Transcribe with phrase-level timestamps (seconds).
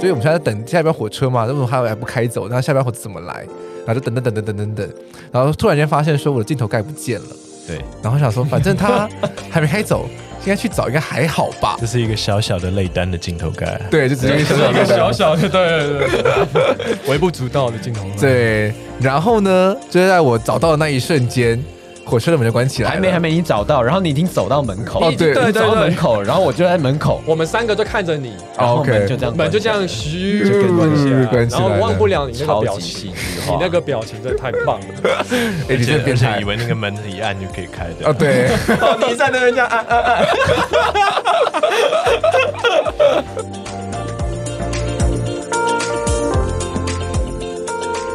[0.00, 2.48] 所以我们现在在等下一班火车嘛，为什么还还不开走？
[2.48, 3.46] 那下一班火车怎么来？
[3.86, 4.88] 然后就等等等等等等等，
[5.30, 7.26] 然后突然间发现说我的镜头盖不见了。
[7.66, 9.06] 对，然后想说反正他
[9.50, 10.08] 还没开走，
[10.40, 11.76] 应该去找应该还好吧？
[11.78, 16.08] 这是一个小小的内单的镜头盖，对，就只是一个小小的，对对
[16.52, 18.16] 对，微不足道的镜头盖。
[18.16, 21.62] 对，然后呢，就在我找到的那一瞬间。
[22.04, 25.32] 火车的门就关起来了，还没还没你找到，然后你已经走到门口，哦对。
[25.32, 32.26] 对，走到门口，然后我就在门口，我们三个就看着你，然后门就这样，门就这样嘘就关起来，然后忘不了。
[32.26, 34.86] 你那个表情，你那个表情真的太棒了，
[35.68, 38.48] 哎，你这变成以为那个门一按就可以开的，哦对，
[39.08, 40.26] 你在那边这样按按按。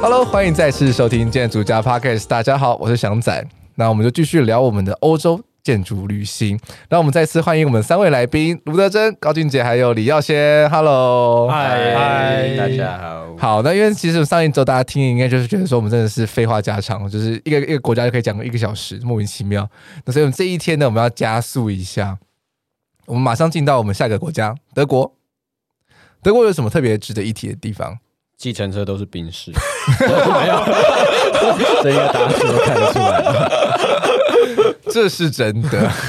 [0.01, 3.43] Hello，欢迎再次收听建筑家 Podcast，大家好，我是翔仔。
[3.75, 6.59] 那我们就继续聊我们的欧洲建筑旅行。
[6.89, 10.69] 那我们再次欢迎我们三位来宾：卢德珍、高俊杰，还有李耀先。
[10.69, 13.35] Hello，嗨嗨，大家好。
[13.37, 19.69] 好，那因为其实上一周大家听应该就是觉得说我们真的是废话家常，就是一个一个国家就可以讲一个小时，莫名其妙。
[20.05, 22.17] 那所以我们这一天呢，我们要加速一下，
[23.05, 25.13] 我们马上进到我们下一个国家——德国。
[26.21, 27.99] 德国有什么特别值得一提的地方？
[28.37, 29.51] 计程车都是宾士，
[29.99, 30.63] 没有，
[31.81, 35.91] 这应该大家都看得出来， 这是真的。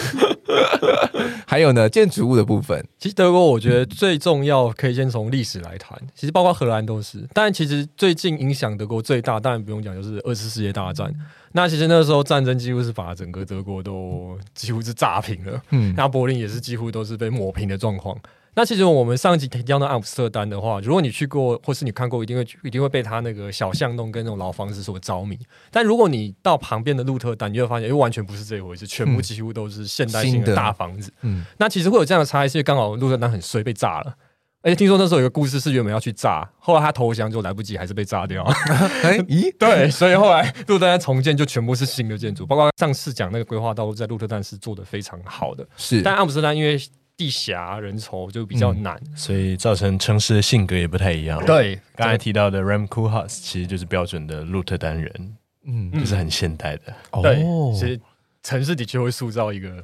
[1.49, 5.97] 还有呢，建筑物的部分，其实德国我觉得最重要，可以先从历史来谈。
[6.15, 11.15] 其实包括荷兰都是，但其实最近影响德国最大，当然不用讲，就是二次世界大战。
[11.53, 18.19] 那其实那时候战争几乎是把整个德国都几乎是炸平了，嗯，那柏林也是几乎都是被抹平的状况。
[18.57, 25.39] 那其实我们上一集提到的阿姆斯特丹的话，如果你去过或是你看过，一定会一定会被它那个小巷弄跟那种老房子所着迷。
[25.71, 31.12] 但如果你到旁边的鹿特丹，你会发现，又完全不是这一回事，全部几乎都是现代性的大房子。
[31.21, 34.15] 嗯，那其实会有这样的差异，是刚好鹿特丹很衰，被炸了。
[34.62, 38.43] 而且听说那时候有个故事是原本要去炸，后来他投降就来不及，还是被炸掉。
[39.05, 45.65] 哎， 咦，对，所以后来鹿特丹重建就全部是新的建筑，包括上次讲那个规划道路在鹿特丹是做的非常好的。
[45.77, 46.81] 是，但阿姆斯特丹因为
[47.16, 51.43] 地狭人稠就比较难，嗯，所以造成城市的性格也不太一样。
[51.47, 56.94] 对，刚才提到的 Ram Koolhaas 其实就是标准的鹿特丹人，嗯，就是很现代的。
[57.22, 57.99] 对，其实
[58.43, 59.82] 城市的确会塑造一个，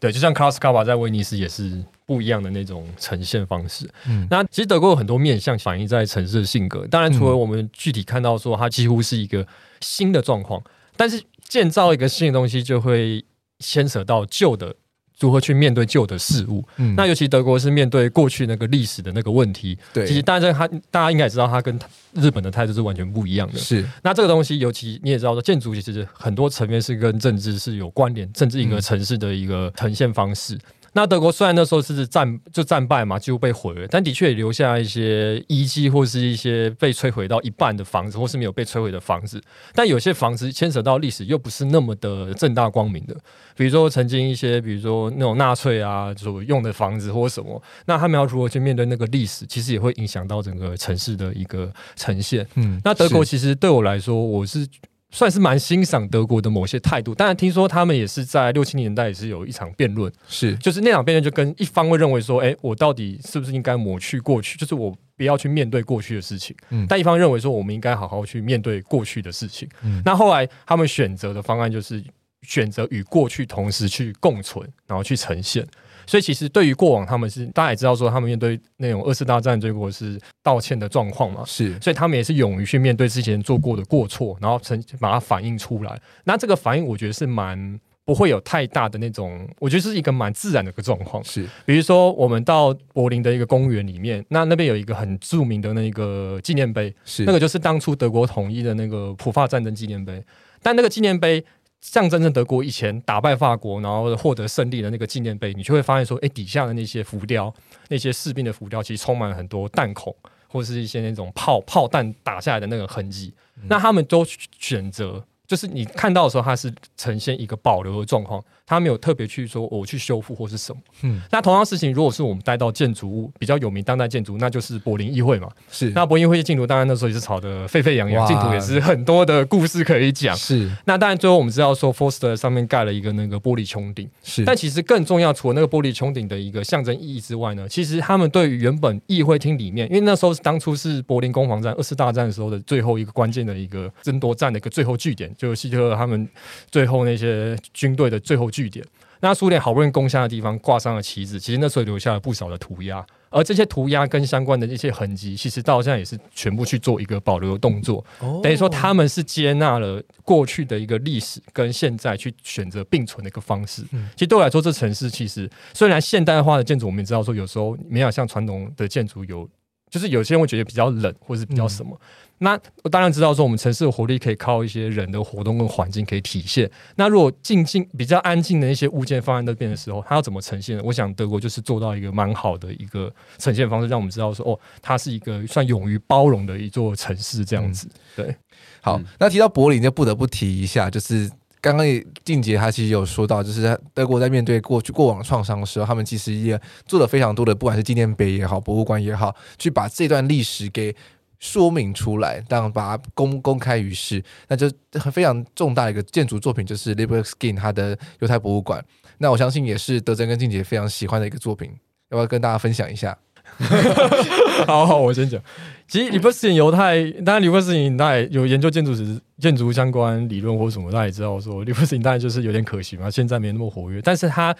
[0.00, 3.88] 对，就像 Carlos Carba 在威尼斯也是不一样的那种呈现方式。
[4.08, 9.46] 嗯，那其实德国有很多面向反映在城市的性格，当然除了我们具体看到说它几乎是一个
[9.80, 10.60] 新的状况，
[10.96, 13.24] 但是建造一个新的东西就会
[13.60, 14.74] 牵扯到旧的。
[15.20, 16.64] 如何去面对旧的事物？
[16.78, 19.78] 嗯，那尤其德国是面对过去那个历史的那个问题。
[19.92, 21.78] 对，其实大家他大家应该也知道，他跟
[22.14, 23.58] 日本的态度是完全不一样的。
[23.58, 30.54] 是，那这个东西，尤其你也知道说，建筑其实很多层面是跟政治是有关联，甚至一个城市的一个呈现方式。
[30.54, 30.60] 嗯
[30.92, 39.40] 那德国虽然那时候是战就战败嘛，几乎被毁了，但的确也留下一些遗迹或是一些被摧毁到一半的房子，或是没有被摧毁的房子。
[39.72, 43.16] 但有些房子牵扯到历史，又不是那么的正大光明的。
[43.56, 52.44] 比如说曾经一些，比如说那种纳粹啊所用的房子或什么，那他们要如何去面对那个历史，其实也会影响到整个城市的一个呈现。
[52.56, 54.66] 嗯，那德国其实对我来说，我是。
[55.10, 60.54] 算是蛮欣赏德国的某些态度，当然听说他们也是在六七年代也是有一场辩论，是。
[60.56, 72.02] 就是那场辩论就跟一方会认为说，哎、欸，我到底是不是应该抹去过去，就是我不要去面对过去的事情，嗯，但一方认为说我们应该好好去面对过去的事情，嗯，那后来他们选择的方案就是
[72.42, 75.66] 选择与过去同时去共存，然后去呈现。
[76.06, 86.00] 所以其实对于过往，他们是大家也知道说，他们面对那种二次大战结果是道歉的状况嘛，是，所以他们也是勇于去面对之前做过的过错，然后成把它反映出来。
[86.24, 91.22] 那这个反应，我觉得是蛮不会有太大的那种，我觉得是一个蛮自然的一个状况。
[91.22, 100.20] 是，比如说我们到柏林的一个公园里面，那那边有一个很著名的那个纪念碑，是那个就是当初德国统一的那个普法战争纪念碑，
[100.60, 101.44] 但那个纪念碑。
[101.80, 107.52] 象征着德国以前打败法国，然后获得胜利的那个纪念碑，你就会发现说，哎，底下的那些浮雕，
[107.88, 110.14] 那些士兵的浮雕，其实充满了很多弹孔，
[110.46, 113.32] 或者是一些那种炮炮弹打下来的那个痕迹。
[113.56, 114.24] 嗯、那他们都
[114.58, 118.44] 选择，就是你看到的时候，它是呈现一个保留的状况。
[118.70, 125.90] 他没有特别去说我去修复或是什么，嗯，那同样事情，如果是我们带到建筑物比较有名当代建筑，那就是柏林议会嘛，是。
[125.90, 130.70] 那柏林议会的竞图，当然那时候也是吵得沸沸扬扬，进图也是很多的故事可以讲，是。
[130.84, 134.44] 那当然最后我们知道说，Foster 上面盖了一个那个玻璃穹顶，是。
[134.44, 146.28] 但其实更重要，除了那个玻璃穹顶的一个象征意义之外呢，其实他们对于原本议会厅里面，因为那时候是当初是柏林攻防战二次大战的时候的最后一个关键的一个争夺战的一个最后据点，就是希特勒他们
[146.70, 148.84] 最后那些军队的最后据点。
[149.22, 158.02] 那苏联好不容易攻下的地方挂上了旗子，其实那时候留下了不少的涂鸦，而这些涂鸦跟相关的一些痕迹，其实到现在也是全部去做一个保留的动作。
[158.20, 163.82] 哦、等于说他们是接纳了过去的一个历史跟现在去选择并存的一个方式。
[163.92, 169.46] 嗯、其实对我来说，这城市其实虽然现代化的建筑，我们也知道说有时候没有像传统的建筑有，
[169.90, 171.90] 就是有些人会觉得比较冷，或者是比较什么。
[171.92, 172.06] 嗯
[172.42, 176.68] 那我当然知道说，我们城市的活力可以靠一些人的活动跟环境可以体现。
[176.96, 180.82] 那如果静静比较安静的一些物件放在那边的时候，它要怎么呈现？
[180.82, 187.86] 我想德国就是做到一个蛮好的一个呈现方式，让我们知道说，哦，它是一个算勇于包容的一座城市这样子。
[187.86, 188.36] 嗯、对，
[188.80, 191.86] 好，那提到柏林就不得不提一下，就是刚刚
[192.24, 200.96] 静杰他其实有说到，就是德国在面对过去过往创伤的时候，他们其实也做了非常多的，不管是纪念碑也好，博物馆也好，去把这段历史给。
[201.40, 204.70] 说明出来，当然把它公公开于世，那就
[205.10, 208.84] 非常重大一个建筑作品，就是 l i b e r t Skin 它的犹太博物馆。
[209.18, 211.70] 那我相信也是德珍跟静姐非常喜欢的一个作品，
[212.10, 213.16] 要不要跟大家分享一下？
[214.68, 215.42] 好好，我先讲。
[215.88, 224.54] 其实 Leberskin 犹太，当然 Leberskin 大家有研究建筑史、建筑相关理论或什么，大家也知道说 Leberskin 当然就是有点可惜嘛，现在没那么活跃，但是他。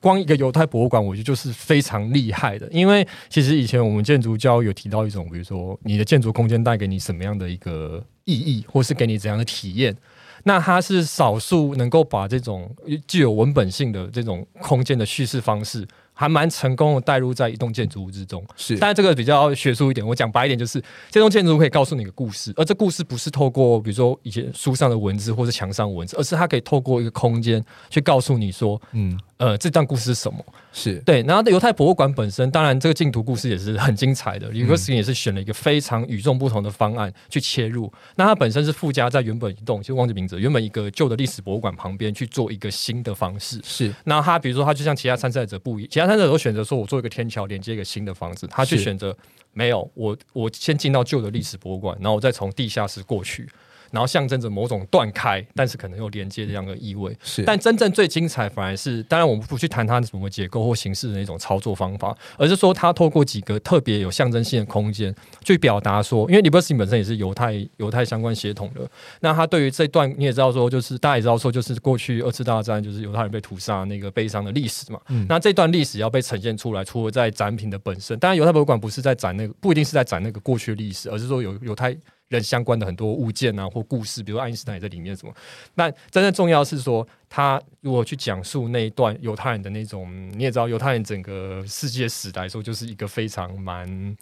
[0.00, 2.68] 光一个犹太博物馆，我觉得就是非常厉害的。
[2.70, 9.96] 因为其实以前我们建筑教有提到一种，比如说你的建筑空间带给你什么样的一个意义，或是给你怎样的体验。
[10.44, 12.70] 那它是少数能够把这种
[13.08, 15.86] 具有文本性的这种空间的叙事方式。
[16.18, 29.20] 还蛮成功的带入在一栋建筑物之中，是，但是这个比较学术一点，我讲白一点，就是这栋建筑物可以告诉你一个故事，而这故事不是透过比如说以前书上的文字或是墙上文字，而是它可以透过一个空间去告诉你说，嗯。
[29.38, 30.42] 呃，这段故事是什么？
[30.72, 34.50] 是对，然后犹太博物馆本身，当然这个净土故事也是很精彩的。
[34.50, 37.92] Libeskind 也是选了一个非常与众不同的方案去切入。
[38.14, 43.60] 那它本身是附加在原本一栋，就忘记名字，原本一个旧的历史博物馆旁边去做一个新的方式。
[43.62, 49.14] 是，那他比如说，他就像其他参赛者不一，其他参赛者都选择说我做一个天桥连接一个新的房子，他去选择
[49.52, 53.46] 没有，我我先进到旧的历史博物馆，然后我再从地下室过去。
[53.90, 57.16] 然后象征着某种断开，但是可能又连接这样的意味。
[57.22, 68.88] 是，但真正最精彩反而是，当然我们不去谈它什么结构或形式的那种操作方法，而是说它透过几个特别有象征性的空间去表达说，因为 Libeskind 本身也是犹太犹太相关血统的，
[69.20, 75.00] 那他对于这段你也知道说，就是大家也知道说，就是过去二次大战就是犹太人被屠杀那个悲伤的历史嘛。
[75.08, 81.96] 嗯，那这段历史要被呈现出来，除了在展品的本身，当然犹太博物馆不是在展那个，不一定是在展那个过去的历史，而是说有犹太。
[82.28, 85.32] 人相关的很多物件啊，或故事，比如爱因斯坦也在里面什么。
[85.74, 94.16] 那真正重要是说，他如果去讲述那一段犹太人的那种，你也知道，犹太人整个世界史来说，就是一个非常蛮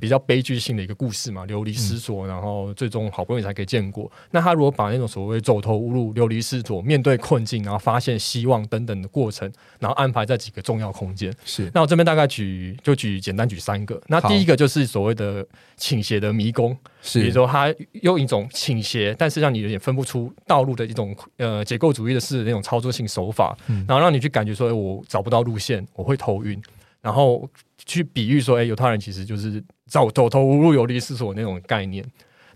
[0.00, 4.10] 比较悲剧性的一个故事嘛，流离失所，然后最终好不容易才可以见过。
[4.30, 11.34] 那他如果把那种所谓走投无路、流离失所、面对困境，然后发现希望等等的过程，然后安排在几个重要空间。
[11.44, 11.70] 是。
[11.74, 14.00] 那我这边大概举就举简单举三个。
[14.06, 15.46] 那第一个就是所谓的
[15.76, 16.76] 倾斜的迷宫。
[17.02, 26.60] 是，比如说他用一种倾斜，但是让你有点分不出道路的一种呃结构主义的式的那种操作性手法，嗯、然后让你去感觉说，哎，我找不到路线，我会头晕，
[27.00, 27.48] 然后
[27.86, 32.04] 去比喻说，哎，犹太人其实就是走走投无路、流离思索那种概念。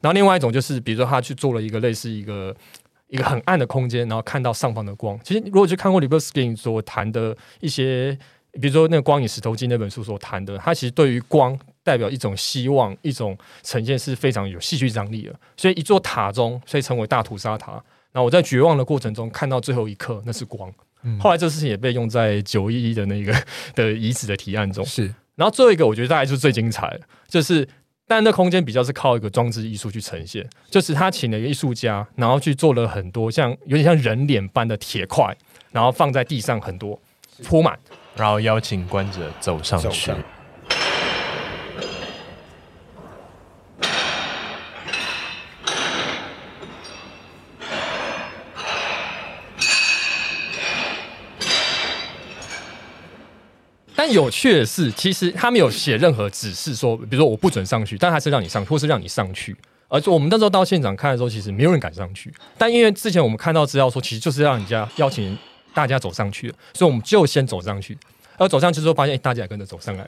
[0.01, 2.55] 然后另外一种就是，比如说他去做了一个类似一个
[3.07, 5.19] 一个很暗的空间，然后看到上方的光。
[5.23, 8.19] 其实如果去看过 Libeskind 所谈的一些，
[8.61, 11.57] 比如说那个《光影石头记》那本书所谈的，他其实对于光。
[11.85, 15.35] 代表一种希望，一种呈现是非常有戏剧张力的。
[15.55, 17.73] 所以一座塔中，所以称为大屠杀塔。
[18.15, 20.73] 那我在绝望的过程中看到最后一刻，那是光。
[21.03, 23.35] 嗯、后来这个事情也被用在九一一的那个
[23.77, 24.83] 的遗址的提案中。
[24.87, 25.13] 是。
[25.35, 27.69] 然后最后一个，我觉得大概就是最精彩的，就是
[28.07, 35.37] 但那空间比较是靠一个装置艺术去呈现，就是他请了一个艺术家，然后去做了很多像有点像人脸般的铁块，
[35.73, 36.99] 然后放在地上很多
[37.43, 37.77] 铺满，
[38.15, 40.13] 然后邀请观者走上去。
[54.05, 59.57] 但有趣的是，其实他没有写任何指示说，比如说我不准上去，但还是让你上，或是让你上去。
[59.89, 62.31] 而且我们那时候到现场看的时候，其实没有人敢上去。
[62.59, 65.35] 但因为之前我们看到资料说，其实就是让人家邀请
[65.73, 67.97] 大家走上去，所以我们就先走上去。
[68.37, 70.07] 而走上去之后，发现、欸、大家也跟着走上来。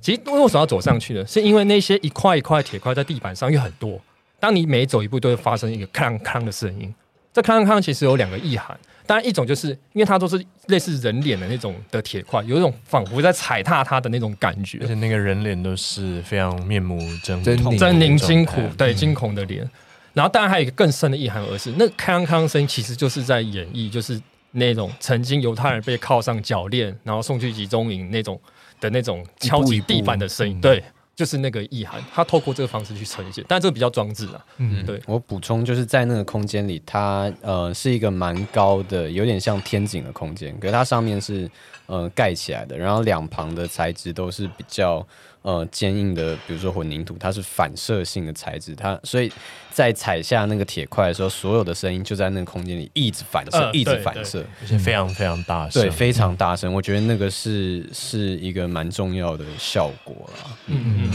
[0.00, 1.26] 其实为什么要走上去呢？
[1.26, 4.00] 是因为那些一块一块铁块在地板上有很多，
[4.38, 6.94] 当你每走一步都会发生一个哐哐的声音。
[7.32, 8.78] 这哐哐其实有两个意涵。
[9.06, 14.78] 当然，一种就是因为它都是类似人脸的那种的铁块，有一种仿佛在踩踏它的那种感觉。
[14.80, 19.68] 而且那个人脸都是非常面目狰狞、狰狞惊恐，对惊恐的脸。
[20.14, 24.20] 然后，当然还有一个更深的意涵，而是那康康声其实就是在演绎，就是
[24.52, 28.40] 那种曾经犹太人被铐上脚链，然后送去集中营那种
[28.80, 30.82] 的那种敲击地板的声音，对。
[31.14, 34.44] 就是那个意涵，他透过这个方式去呈现，但这个比较装置啊。
[34.58, 35.00] 嗯，对。
[35.06, 41.50] 我补充就是在那个空间里，它呃是一个蛮高的，有点像天井的空间，可是它上面是
[41.86, 45.06] 呃盖起来的，然后两旁的材质都是比较。
[45.44, 49.30] 呃，坚硬的，比如说混凝土，它是反射性的材质，它所以
[49.70, 56.72] 在踩下那个铁块的时候，所有的声音就在那个空间里一直反射，呃、一直反射，而且非常非常大声，对，非常大声。
[56.72, 60.56] 我觉得那个是是一个蛮重要的效果啦。
[60.68, 61.10] 嗯嗯。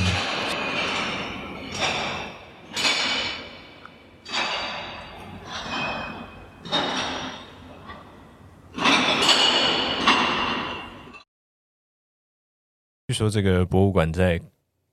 [13.10, 14.40] 据说这个博物馆在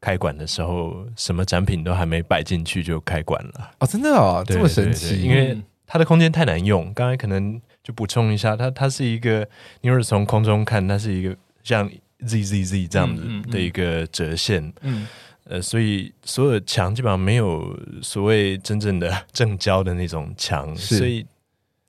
[0.00, 5.20] 开馆的时候，什么展品都还没摆进去就开馆了哦，真的哦，这么神奇！
[5.20, 5.54] 因为
[5.87, 6.90] 它的空间太难用。
[6.94, 9.46] 刚才可能就补充一下，它它是一个，
[9.82, 11.87] 你如果从空中看，它是一个像
[12.25, 15.08] Z Z Z 这样子的一个折线，嗯，嗯，嗯，
[15.50, 21.26] 呃，所以所有墙基本上没有所谓真正的正交的那种墙，所以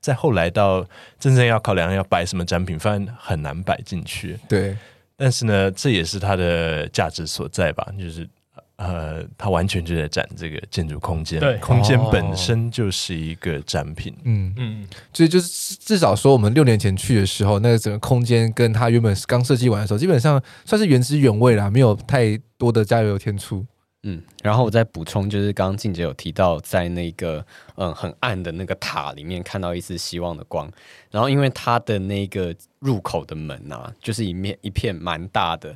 [0.01, 0.85] 在后来到
[1.17, 4.75] 真正要考量要摆什么展品，发现很难摆进去，对。
[5.17, 7.85] 但是呢，这也是它的价值所在吧？
[7.99, 8.29] 就是
[8.75, 14.15] 呃，它完全就在展这个建筑空间，对，空间本身就是一个展品。
[14.23, 23.65] 嗯嗯，所以就是至少说，我们六年前去的时候，那个整个空间跟它原本刚设计完的时候，基本上算是原汁原味啦，没有太多的加油添醋。
[24.09, 27.45] 嗯，然后我再补充，就是刚刚静姐有提到，在那个
[27.75, 30.71] 嗯很暗的那个塔里面看到一丝希望的光。
[31.11, 35.75] 然后因为它的那个入口的门啊，就是一面一片蛮大的，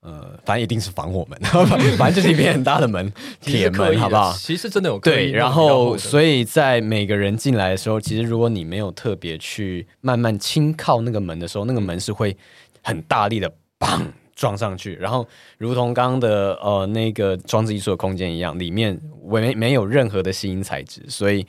[0.00, 1.38] 呃，反正一定是防火门，
[1.96, 4.32] 反正就是一片很大的门， 铁门，好不好？
[4.32, 5.30] 其实真的有对。
[5.30, 12.36] 然后所以在每个人进来的时候，其实如果你没有特别去慢慢轻靠那个门的时候，那个门是会
[12.82, 13.48] 很大力的
[13.78, 14.02] 砰。
[14.40, 15.28] 撞上去，然后
[15.58, 21.46] 如同刚刚的呃那个装置艺术的空间一样，里面没没有任何的吸音材质，所以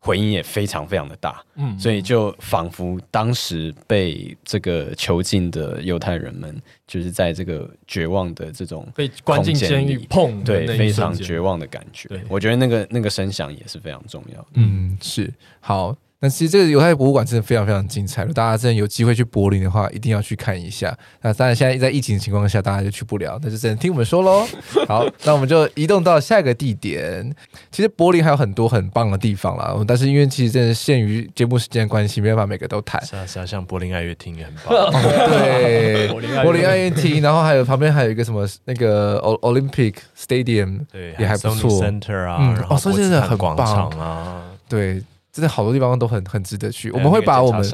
[0.00, 12.08] 回音也非常非常的大，嗯，所以就仿佛当时被这个囚禁的犹太人们，就是在这个绝望的这种被关进监狱，碰对非常绝望的感觉。
[12.28, 15.32] 我觉得那个那个声响也是非常重要的，嗯，是。
[15.60, 15.96] 好。
[16.24, 20.96] 那其实这个犹太博物馆真的非常非常精彩，大家真的有机会去柏林的话，一定要去看一下。
[21.20, 24.46] 那当然现在在疫情的情况下，大家就去不了，那就只能听我们说喽。
[24.86, 27.28] 好，那我们就移动到下一个地点。
[27.72, 33.04] 其实柏林还有很多很棒的地方啦，但是因为其实真的限于节目时间关系，没办法每个都谈。
[33.04, 34.92] 是啊是啊，像柏林爱乐厅也很棒。
[34.92, 36.06] 对，
[36.44, 41.68] 柏林爱乐厅，然后还有旁边还有一个什么那个 Olympic Stadium，对，也还不错。
[41.82, 43.56] Center 啊，嗯，哦，所以真的很棒
[43.98, 45.02] 啊，对。
[45.32, 47.64] 真的好多地方都很很值得去，我们会把我们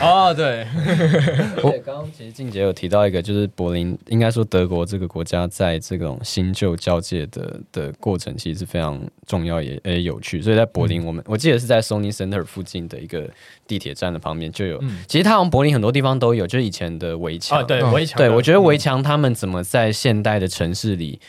[0.00, 0.66] 哦，对，
[1.62, 10.40] 我刚刚其实静姐有提到一个，就是柏林，应该说德国这个国家在这种新旧交界的的过程，其实是非常重要也也有趣。
[10.40, 13.28] 所以在柏林，我们、嗯、我记得是在 Sony Center 附近的一个
[13.66, 14.78] 地铁站的旁边就有。
[14.80, 21.20] 嗯、其实它好像柏林很多地方都有，就是以前的围墙、哦，对围墙，对我觉得围墙他们怎么在现代的城市里，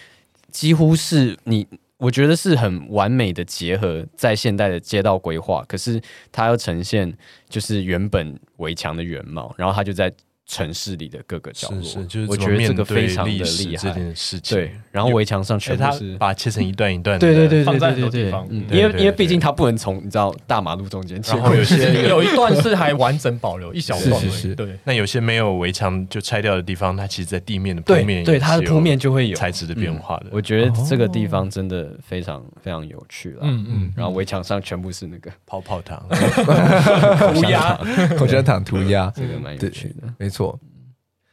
[0.51, 1.68] 几乎是你。
[2.03, 7.12] 我觉得是很完美的结合，在现代的街道规划，可是它要呈现
[7.48, 10.13] 就是原本围墙的原貌，然后它就在。
[10.45, 13.89] 城市里的各个角落，是是就是我觉得这个非常的厉害。
[13.89, 24.77] 这件事情，对，然后围墙上全部是把它切成一段一段的，对对对对对对对，因为因为毕竟它不能从你知道大马路中间切，然后有些有一段是还完整保留一小段，是是是，对。
[24.83, 30.25] 那有些没有围墙就拆掉的地方，它其实，在地面的铺面，对它的铺面就会有材质的变化的。
[30.31, 33.93] 我觉得这个地方真的非常非常有趣了，嗯嗯。
[33.95, 36.05] 然后围墙上全部是那个泡泡糖、
[37.33, 37.79] 涂鸦、
[38.17, 40.59] 口香糖 涂鸦，这个蛮有趣的，没错。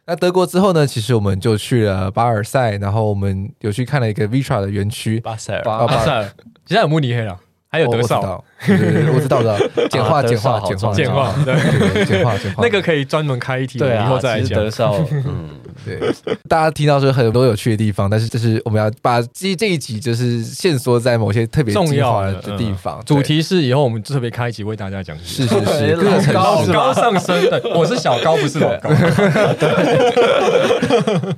[0.07, 0.85] 那德国之后呢？
[0.87, 5.21] 其实我们就去了巴尔赛，然后我们有去看了一个 Vitra 的园区。
[5.21, 6.23] 巴塞尔，巴塞尔，
[6.67, 7.39] 现在有慕尼黑了，
[7.71, 8.45] 还有德少。
[8.69, 9.59] 我知道的，
[9.89, 12.61] 简化，简化，简化，简化，对，简化，简化。
[12.63, 14.59] 那个可以专门开一题，对，以后再来讲。
[14.59, 15.49] 德绍， 嗯。
[15.83, 15.99] 对，
[16.47, 23.03] 大家听到说很多有趣的地方，但是就是我们要把这这一集就是线索在某些特别重要的地方。
[23.07, 25.17] 主题是以后我们特别开一集为大家讲。
[25.25, 27.49] 是是是，各老高上升。
[27.49, 28.91] 对，我是小高，不是老高。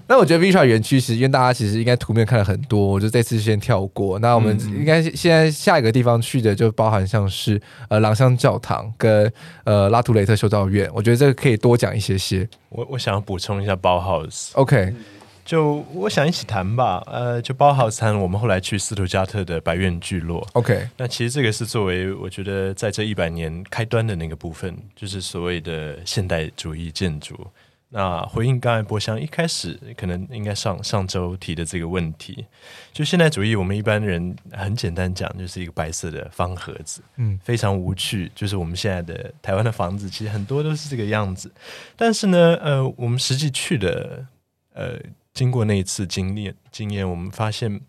[0.09, 4.19] 那我觉得 Vitra 园区其实因为大家其实应该图片看了很多，我就这次先跳过。
[4.19, 9.31] 那我们应该现在下一个地方去的就包含像是呃朗香教堂跟
[9.65, 12.49] 呃拉图雷特修道院，我觉得这个可以多讲一些些。
[12.69, 14.53] 我我想要补充一下包 house。
[14.55, 14.95] OK
[15.45, 20.47] 就我想一起谈吧，呃，就包豪谈我们后来去斯图加特的白院聚落。
[20.53, 27.35] OK，那其实这个是作为我觉得在这一百年开端的那个部分，就是所谓的现代主义建筑。
[27.95, 32.47] 那回应刚才博翔一开始可能应该上上周提的这个问题，
[32.91, 38.33] 就现代主义，我们一般人很简单讲，就是一个白色的方盒子，嗯，非常无趣。
[38.35, 41.53] 就是我们现在的台湾的房子，其实很多都是这个样子。
[41.95, 44.27] 但是呢，呃，我们实际去的，
[44.73, 44.99] 呃，
[45.35, 47.83] 经过那一次经历经验，我们发现，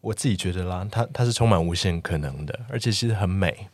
[0.00, 3.66] 我自己觉得啦，它它是充满无限可能的，而且其实很美。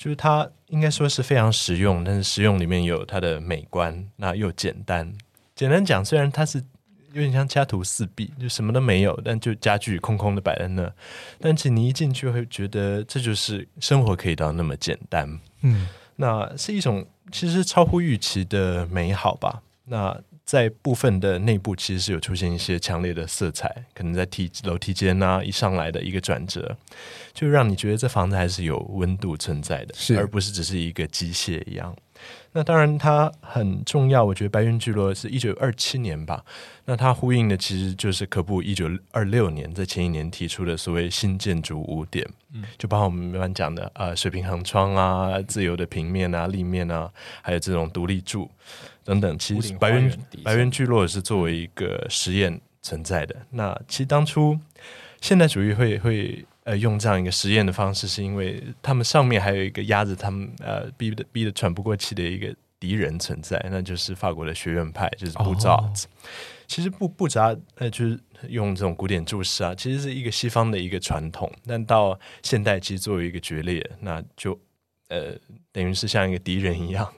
[0.00, 5.12] 就是它应该说是非常实用，但是实用里面有它的美观，那又简单。
[5.54, 6.56] 简单讲，虽然它是
[7.12, 10.90] 有点像家徒四壁，就什么都没有，但就家具空空的摆在那，
[11.38, 15.38] 但是你一进去会觉得这就是生活可以到那么简单。
[15.60, 19.60] 嗯，那是一种其实超乎预期的美好吧。
[19.84, 20.18] 那
[20.50, 26.76] 在部分的内部其实是有出现一些强烈的色彩，可能在梯楼梯间啊，一上来的一个转折，
[27.32, 31.94] 就让你觉得这房子还是有温度存在的，是而不是只是一个机械一样。
[32.50, 36.44] 那当然它很重要，我觉得白云聚落是一九二七年吧，
[36.84, 47.08] 那它呼应的其实就是可布一九二六年在前一年提出的所谓新建筑五点，嗯，就包括我们刚刚讲的呃水平横窗啊、自由的平面啊、立面啊，
[47.40, 48.50] 还有这种独立柱。
[49.10, 53.34] 等等，其实百院百院聚落是作为一个实验存在的。
[53.50, 54.56] 那其实当初
[55.20, 65.72] 现代主义会会呃用这样一个实验的方式，是因为他们上面还有一个压着他们呃逼得逼得喘不过气的一个敌人存在，那就是法国的学院派，就是布扎。
[65.72, 65.92] 哦、
[66.68, 68.16] 其实布布扎呃就是
[68.48, 74.56] 用这种古典注释啊，其实是一个西方的一个传统，但到现代其实作为一个决裂，那就。
[75.12, 75.34] 呃，
[75.72, 77.12] 等于是像一个敌人一样，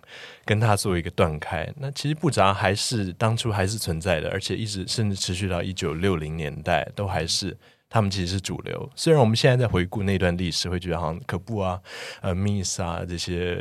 [0.44, 1.68] 跟他做一个断开。
[1.76, 7.56] 那其实布扎还是当初还是存在的，而且一直甚至持续到一九六零年代都还是
[7.88, 8.90] 他们其实是主流。
[8.96, 11.80] 虽然我们现在在回顾那段历史，会觉得好像可布啊、
[12.20, 13.56] 呃、Miss 啊这些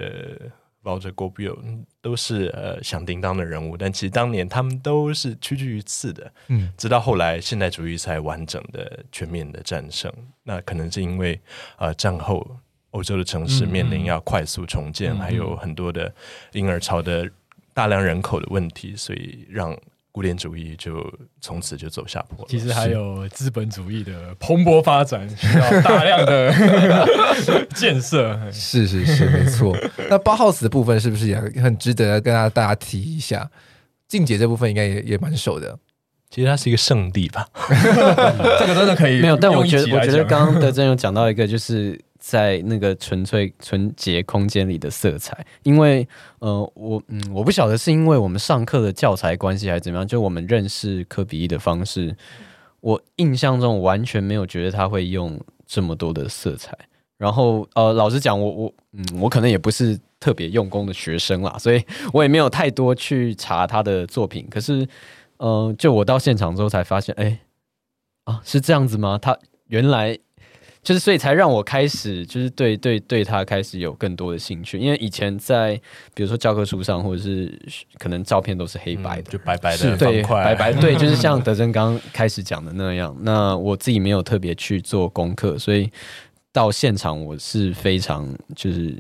[0.83, 1.55] Walter Corbusier
[2.01, 6.33] 都是呃响叮当的人物，但其实当年他们都是屈居于次的。
[6.48, 10.11] 嗯，直到后来现代主义才完整的、全面的战胜。
[10.44, 11.39] 那可能是因为
[11.77, 12.57] 呃战后。
[12.92, 16.14] 欧洲的城市面临要快速重建，嗯、还有很多的
[16.54, 17.30] 婴儿潮的
[17.74, 19.75] 大量人口的问题，所以让
[20.12, 21.01] 古典主义就
[21.40, 22.46] 从此就走下坡了。
[22.50, 26.54] 其实还有资本主义的蓬勃发展，需要大量的
[27.74, 28.38] 建设。
[28.51, 29.74] 是是是，没错。
[30.10, 33.50] 那包豪斯的部分是不是也很值得跟大家大家提一下？
[34.10, 35.80] 静姐这部分应该也也蛮熟的。
[36.30, 37.48] 其实它是一个圣地吧？
[38.60, 39.38] 这个真的可以没有？
[39.38, 41.98] 但我觉得，我觉得刚刚德珍有讲到一个，就是。
[42.22, 46.07] 在那个纯粹纯洁空间里的色彩，因为
[46.38, 52.16] 呃，我嗯，我不晓得是因为我们上课的教材关系还是怎么样，就我们认识科比一的方式，
[52.79, 56.77] 我印象中完全没有觉得他会用这么多的色彩。
[57.18, 64.48] 然后呃，老实讲，我我嗯，我可能也不是特别用功的学生啦，所以我也没有太多去查他的作品。
[64.48, 64.88] 可是
[65.38, 67.40] 呃，就我到现场之后才发现，哎，
[68.25, 69.18] 啊，是这样子吗？
[69.20, 70.20] 他原来。
[70.83, 74.77] 就是，所以才让我开始，就是对对对他开始有更多的兴趣。
[74.79, 75.79] 因为以前在
[76.13, 77.57] 比如说教科书上，或者是
[78.00, 83.15] 可能照片都是黑白的，嗯、就白白的，对，白白对，就是像德珍刚开始讲的那样。
[83.22, 85.91] 那我自己没有特别去做功课，所以
[86.51, 88.98] 到现场我是非常就是。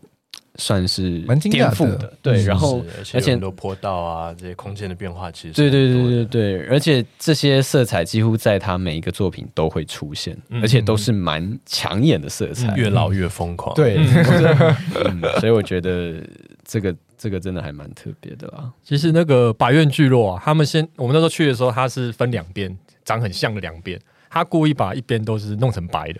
[0.55, 2.83] 算是蛮颠覆的，对，然后
[3.13, 13.97] 而且很多坡道啊，这些空间的变化其实对对对对对，而且这些色彩几乎在他每一个作品都会出现，而且都是蛮抢眼的色彩，越老越疯狂，对，
[15.39, 16.21] 所以我觉得
[16.65, 18.69] 这个这个真的还蛮特别的啦。
[18.83, 26.19] 其实那个百院聚落啊，他们先我们那时候去的时候，它是分两边，长很像的两边，他故意把一边都是弄成白的。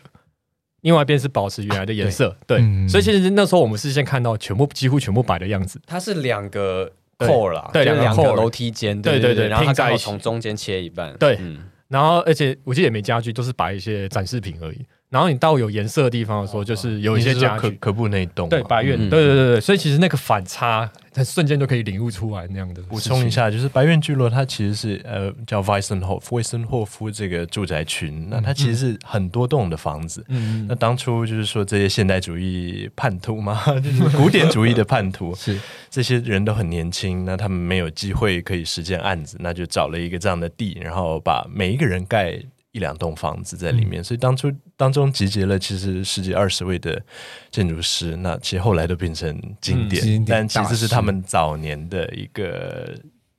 [0.82, 5.80] 另外一边是保持原来的颜色，对，所以其实那时候我们是先看到全部几乎全部白的样子。
[5.86, 11.40] 它是两个 core 啦，对，两个楼梯间，对对对，然后它刚好从中间切一半，对，
[11.88, 14.86] 然后而且我记得也没家具，都是摆一些展示品而已。
[15.12, 20.90] 然后你到有颜色的地方的时候，就是有一些家具，可可不那一栋，对，白院，对对对对，所以其实那个反差。
[21.14, 22.82] 它瞬间就可以领悟出来那样的。
[22.84, 28.30] 补充一下，就是白院聚落，它其实是呃叫 Weissenhof 魏森霍夫这个住宅群。
[28.30, 30.24] 那它其实是很多栋的房子。
[30.30, 42.42] 嗯，那当初就是说这些现代主义叛徒嘛， 就是古典主义的叛徒， 是这些人都很年轻，那他们没有机会可以实践案子，那就找了一个这样的地，然后把每一个人盖。
[42.72, 47.02] 一两栋房子在里面，嗯、所以当初当中集结了其实十几二十位的
[47.50, 52.96] 建筑师，那其实后来都变成经典，嗯、经典但其实是他们早年的一个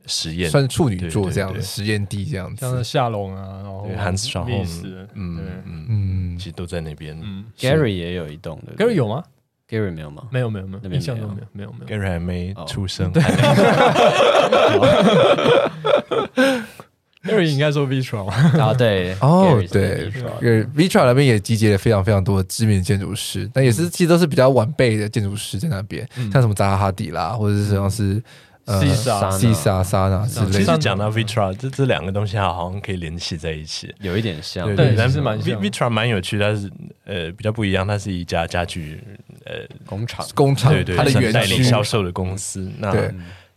[0.07, 4.67] 实验，算是处女座这样的实验地这样子，像是夏龙啊，然后 Hans Stjernholm，
[5.15, 7.19] 嗯嗯嗯，其实都在那边。
[7.59, 9.25] Gary 也有一栋的，Gary 有吗
[9.67, 10.29] ？Gary 没有吗？
[10.31, 11.47] 没有没有没有，印象都没有。
[11.53, 13.11] 没有没有，Gary 还没出生。
[17.29, 20.11] Gary 应该说 Vitra 啊，对，哦对
[20.77, 28.23] ，Vitra 那边也集结了非常非常多知名的建筑师，但也是其实都是比较晚辈的建筑师在那边，像什么扎哈迪啦，或者是像是。
[28.81, 30.53] 西沙、西莎、莎娜之类的。
[30.53, 34.73] 其实讲到 Vitra，这这两个东西它好像可以联系在一起，有一点像。
[34.77, 35.61] 对，但是蛮像。
[35.61, 36.71] Vitra 蛮有趣，但是
[37.05, 39.03] 呃比较不一样，它是一家家具
[39.47, 39.55] 呃
[39.85, 42.71] 工厂，工厂对对，它的原代理销售的公司。
[42.79, 42.93] 那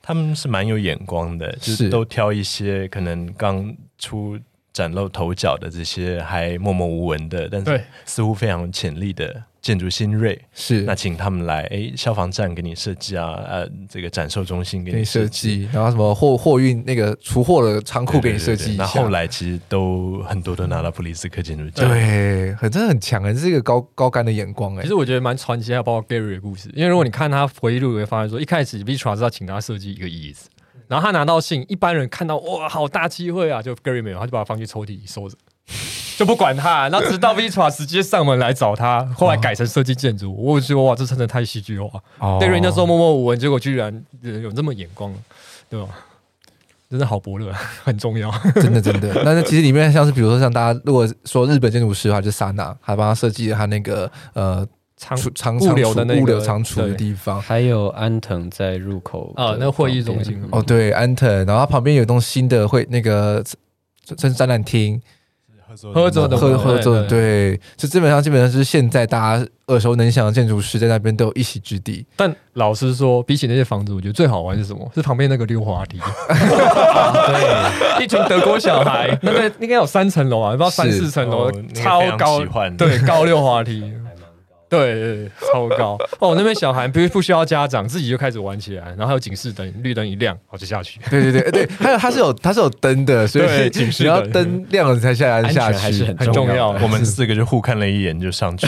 [0.05, 4.39] 他们是蛮有眼光的，就是都挑一些可能刚出
[4.71, 9.43] 崭露头角的这些还默默无闻的，但是似乎非常有潜力的。
[9.65, 18.75] 建筑新锐是，那请他们来，哎，消防站给你设计啊，呃，这个展售中心给你设计，然后什么货货运那个出货的仓库给你设计。
[18.75, 24.83] 那后来其实都很多都拿到普利斯克建筑奖，对，很真的很强，这是一个高高干的眼光哎。
[24.83, 30.47] 其实我觉得蛮传奇，还有包括 Gary 的故事，因为如果你看他回忆录，你会发现说，一开始 Vitra 是要请他设计一个椅子，
[30.87, 35.35] 然后他拿到信，一般人看到哇，好大机会啊，就 Gary 没有，他就把它放进抽屉里收着。
[36.17, 40.33] 就不管他，然后直到 Vitra 直接上门来找他，后来改成设计建筑。
[40.33, 42.01] 我觉得哇，这真的太戏剧化。
[42.39, 45.13] 对人家说默默无闻，结果居然有这么眼光，
[45.69, 45.89] 对吧？
[46.89, 47.51] 真的好伯乐，
[47.83, 49.11] 很重要，真的真的。
[49.25, 55.29] 那 那其实里面像是比如说像大家如果说日本建筑师的话，就是莎娜，还帮他设计了他那个呃仓储
[55.65, 63.43] 物流的那个物流仓储的地方，还有安藤在入口啊，那个会议中心哦，对，安藤，然后他旁边有栋新的会那个
[64.05, 65.01] 这是展览厅。
[65.93, 72.05] 合作的合合作，对，就基本上基本上就是现在大家耳熟能详的建筑师在那边都有一席之地。
[72.15, 74.89] 但老实说，比起那些房子，我觉得最好玩是什么？
[74.93, 75.99] 是旁边那个溜滑梯。
[76.29, 82.39] 对，一群德国小孩， 那个应该有三层楼啊，不知道三四层楼，超高，
[82.77, 83.91] 对，高溜滑梯。
[84.67, 86.33] 对对，超高 哦！
[86.35, 90.99] 那边小孩不不需要家长，自己就开始玩起来，然后还有警示灯，绿灯一亮，我就下去。
[91.09, 96.69] 对对对对， 还有它是有它是有灯的，所以警示要灯亮了才下来下去，还是很很重要。
[96.69, 98.67] 我们四个就互看了一眼就上去。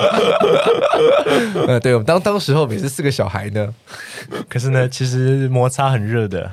[1.68, 3.68] 呃，对，我们当当时候也是四个小孩呢，
[4.48, 6.50] 可是呢，其实摩擦很热的，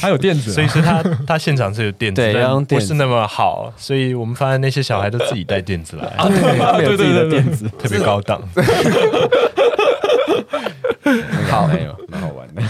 [0.00, 6.06] 还有垫子，所以说他他现场是有垫子，但不是那么好，所以我们发现那些小孩都自己带垫子来。
[6.16, 6.28] 啊，
[6.78, 7.12] 对对 对。
[7.12, 7.68] 的垫子。
[7.78, 8.40] 特别高档，
[11.50, 12.62] 好，没有，蛮好玩的。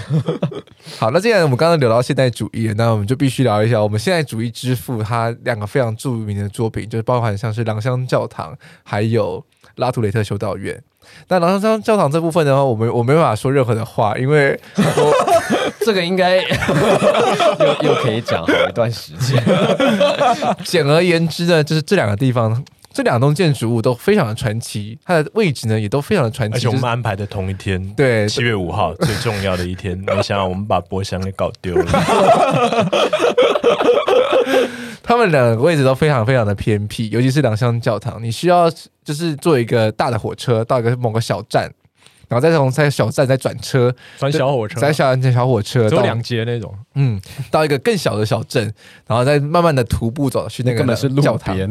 [0.99, 9.45] 好，那既然我们刚刚聊到现代主义，那我们就必须聊一下我们现代主义之父他两个非常著名的作品，就是包含像是朗香教堂，还有
[9.81, 10.81] 拉图雷特修道院。
[11.27, 14.59] 那然后教堂这部分的话，我没我没办法说任何的话，因为
[15.85, 16.37] 这个应该
[17.59, 19.43] 又又可以讲好一段时间。
[20.65, 22.65] 简而言之呢，就是这两个地方。
[22.93, 26.57] 这两栋建筑物都非常的传奇，它的位置呢也都非常的传奇。
[26.57, 29.97] 而且我们安排的同一天，对，七月五号最重要的一天。
[29.99, 31.87] 没想到我们把博翔给搞丢了。
[35.03, 38.71] 他们两个位置都非常非常的偏僻，尤其是两厢教堂，你需要
[39.05, 41.73] 就是坐一个大的火车到一个某个小站。
[42.29, 48.73] 然后再从在小站再转车，转小火车，再小转小火车，走两节那种，嗯，到一个更小的小镇，
[49.09, 51.69] 然后再慢慢的徒步走去那个根本是路边，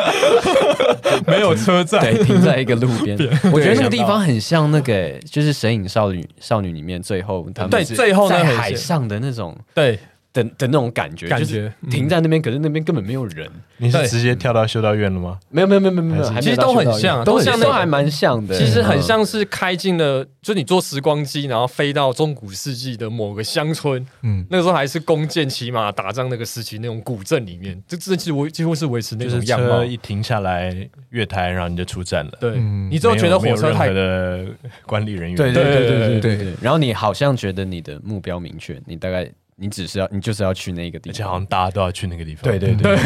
[1.26, 3.16] 没有车站，对，停在一个路边。
[3.50, 9.98] 我觉得那个地方很像那个，就是《神隐少女》少女里面最后他们对最后在海上的那种，对。
[10.32, 13.50] 的的那种感觉，感觉停在那边，可是那边根本没有人。
[13.78, 15.38] 你是直接跳到修道院了吗？
[15.48, 18.56] 没有没有没有没有，其实都很像，都像都还蛮像的。
[18.56, 24.06] 其实很像是开进了，就你坐时光机，然后飞到中古世纪的某个乡村。
[24.22, 29.82] 嗯，那个时候还是弓箭骑马打仗那个时期那种古镇里面，这这其实几乎是维持那种样貌。
[29.82, 30.76] 一停下来
[31.08, 32.32] 月台，然后你就出站了。
[32.38, 32.58] 对，
[32.90, 34.46] 你之后觉得火车太的
[34.84, 35.36] 管理人员。
[35.36, 36.54] 对对对对对对。
[36.60, 39.28] 然后你好像觉得你的目标明确，你大概。
[39.60, 42.44] 你只是要，你就是要去那个地方，而且好像大家都要去那个地方。
[42.44, 42.96] 对对对，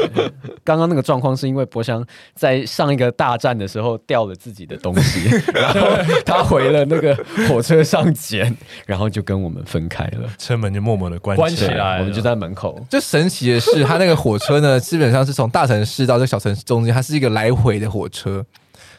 [0.64, 2.02] 刚刚那个状况是因为博翔
[2.34, 5.80] 在上一个大战的时候掉了自己的东西，然后
[6.24, 7.14] 他回了那个
[7.46, 12.82] 火车上捡，然后就跟我们分开了，车门就默默的关关起来，我们就在门口。
[12.88, 18.42] 就神奇的是，他那个火车呢，基本上是从大城市到这小城市中间，它是一个来回的火车，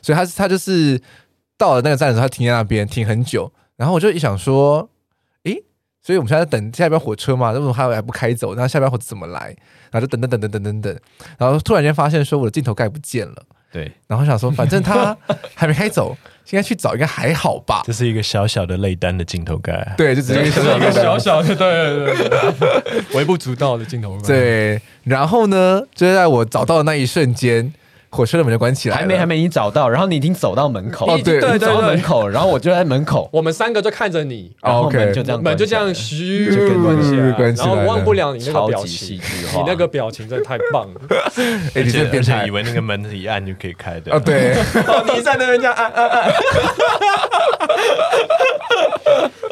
[0.04, 1.02] 所以他他就是
[1.58, 4.88] 到了那个站的时候，他停在那边停很久，然后我就一想说。
[6.02, 8.54] 所以我们现在等下一班火车嘛，为什么还还不开走？
[8.56, 9.56] 然后下一班火车怎么来？
[9.92, 11.00] 然后就等等等等等等等，
[11.38, 13.44] 然后突然间发现说我的镜头盖不见了。
[13.72, 15.16] 对，然后想说反正他
[15.54, 16.18] 还没开走，
[16.50, 17.84] 应该去找，应该还好吧？
[17.86, 24.28] 这是一个小小的内单的镜头盖，对，就只是一个小小的，对对对， 微不足道的镜头盖。
[24.28, 27.72] 对，然后呢，就在我找到的那一瞬间。
[28.12, 41.02] 火车的门就关起来了，还没还没你找到，然后你已经走到门口，哦对，对，走到门口，然后我就在门口，我们三个就看着你，然后门就这样，门就这样嘘就关起来，然后忘不了你那个表情，你那个表情真的太棒了，
[41.76, 44.56] 而且变成以为那个门一按就可以开的，哦对，
[45.15, 46.32] 你在那边这样按按按，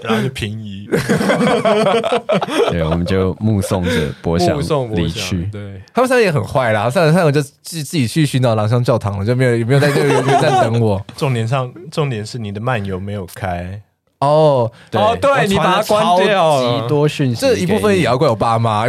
[0.03, 0.86] 然后就平移，
[2.71, 3.91] 对，我们就目送着
[4.23, 4.59] 博翔
[4.95, 8.47] 离去，对，他们三个也很坏啦，三个三个就自自己去寻找。
[8.47, 11.05] 到廊香教堂了，就没有也没有在这个站等我。
[11.17, 13.81] 重点上，重点是你的漫游没有开
[14.19, 14.71] 哦。
[14.89, 18.87] 对哦，对，你把它关掉了，极多讯息，这一部分也要怪我爸妈。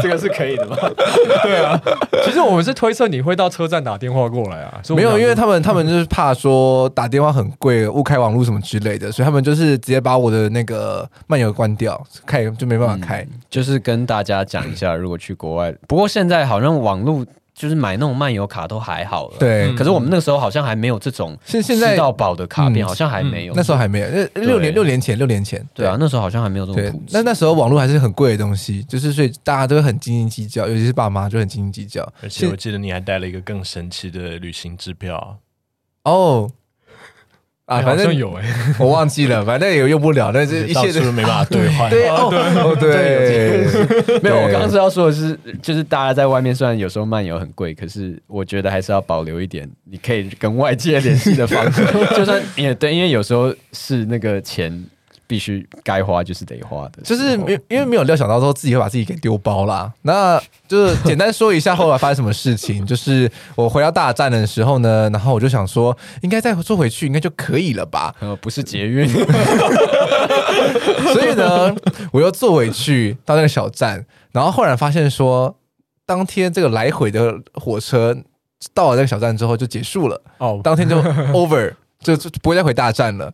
[0.00, 0.76] 这个是 可以的吗？
[1.44, 1.80] 对啊，
[2.24, 4.80] 其实我们是推测你会到车站打电话过来啊。
[4.90, 13.22] 没有，因为他们他们就是怕说打电话很贵，误开网络什么之类的，所以他们就是直接把我的那个漫游关掉，开就没办法开。
[13.22, 17.24] 嗯，就是跟大家讲一下，如果去国外，不过现在好像网络。
[17.56, 19.74] 就是买那种漫游卡都还好了，对。
[19.74, 23.54] 可是我们那个时候好像还没有这种现现在吃到饱的卡片，好像还没有。
[23.56, 27.04] 那时候还没有，六年六年前六年前，对啊，那时候好像还没有这种普及。
[27.12, 32.06] 那那时候网络还是很贵的东西，就是所以大家都会很斤斤计较，尤其是爸妈就很斤斤计较。
[32.22, 35.38] 而且我记得你还带了一个更神奇的旅行支票
[36.04, 36.50] 哦。
[37.66, 38.44] 啊，反正有哎，
[38.78, 41.90] 我忘记了， 反正也用不了，但是一切都没办法 兑换。
[41.90, 43.66] 对哦，对，
[44.22, 44.36] 没有。
[44.36, 51.84] 我刚刚是要说的是，就是大家在外面虽然有时候漫游很贵，可是我觉得还是要保留一点，你可以跟外界联系的方式。
[52.16, 54.84] 就算也对，因为有时候是那个钱。
[55.26, 59.92] 必须该花就是得花的，就是没因为没有料想到说自己会把自己给丢包啦。
[60.02, 68.14] 那就是 简单说一下后来发生什么事情，就是我回到大站的时候呢，然后我就想说应该再坐回去应该就可以了吧？
[68.20, 69.08] 呃，不是捷运，
[71.12, 71.74] 所以呢，
[72.12, 75.56] 我又坐回去到那个小站，然后忽然发现说，
[76.04, 78.16] 当天这个来回的火车
[78.72, 80.96] 到了那个小站之后就结束了，哦，当天就
[81.32, 83.32] over，就就不会再回大站了。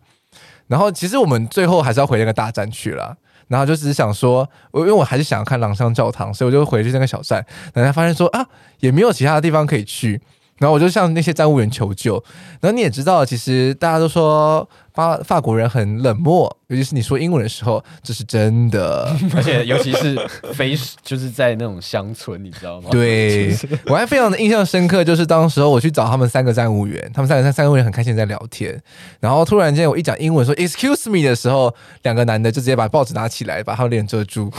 [0.72, 3.14] 然后其实我们最后还是要回那个大站去了，
[3.48, 8.46] 然后就只是想说，我因为我还是想要看狼香教堂，所以我就回去那个小站，然后发现说啊，
[8.80, 10.18] 也没有其他的地方可以去。
[10.56, 12.14] 然后我就向那些站务员求救。
[12.62, 19.10] 然后你也知道，其实大家都说法法国人很冷漠，尤其是你说英文的时候，这是真的。
[19.34, 20.18] 而且尤其是
[20.52, 22.88] 非就是在那种乡村，你知道吗？
[22.90, 28.80] 对，我还非常的印象深刻，就是当时候我去找他们三个站务员，他们三个三三个员很开心在聊天，
[29.20, 34.52] 然后突然间我一讲英文说 “excuse me” 的时候，两个男的就直接把报纸拿起来，把他们脸遮住。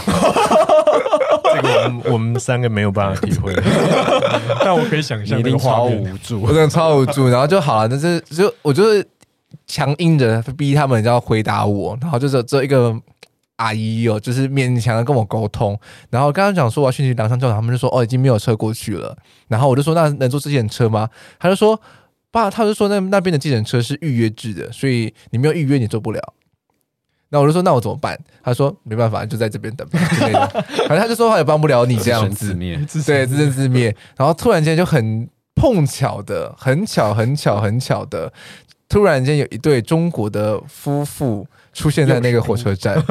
[1.55, 3.53] 这个我们我们三个没有办法体会，
[4.63, 7.27] 但我可以想象，一定超无助，我真的超无助。
[7.27, 9.05] 然后就好了，但是就我就是
[9.67, 12.95] 强硬着逼他们要回答我，然后就是这一个
[13.57, 15.79] 阿姨哦，就是勉强的跟我沟通。
[16.09, 19.17] 然后刚刚讲说我要去廊香教堂，他们就说哦已经没有车过去了。
[19.47, 21.09] 然后我就说那能坐自行车吗？
[21.39, 21.79] 他就说
[22.31, 26.33] 爸，他就说那那边的计程车是预约制的，所以你没有预约你坐不了。
[27.29, 28.15] 那我就说，那我怎么办？
[28.43, 29.87] 他说没办法，就在这边等。
[29.89, 33.95] 反正他就说他也帮不了你这样子，自灭，对，自生自灭。
[34.15, 38.31] 然后突然间就很碰巧的，很巧，很巧，很巧的，
[38.93, 43.03] 突然间有一对中国的夫妇出现在那个火车站。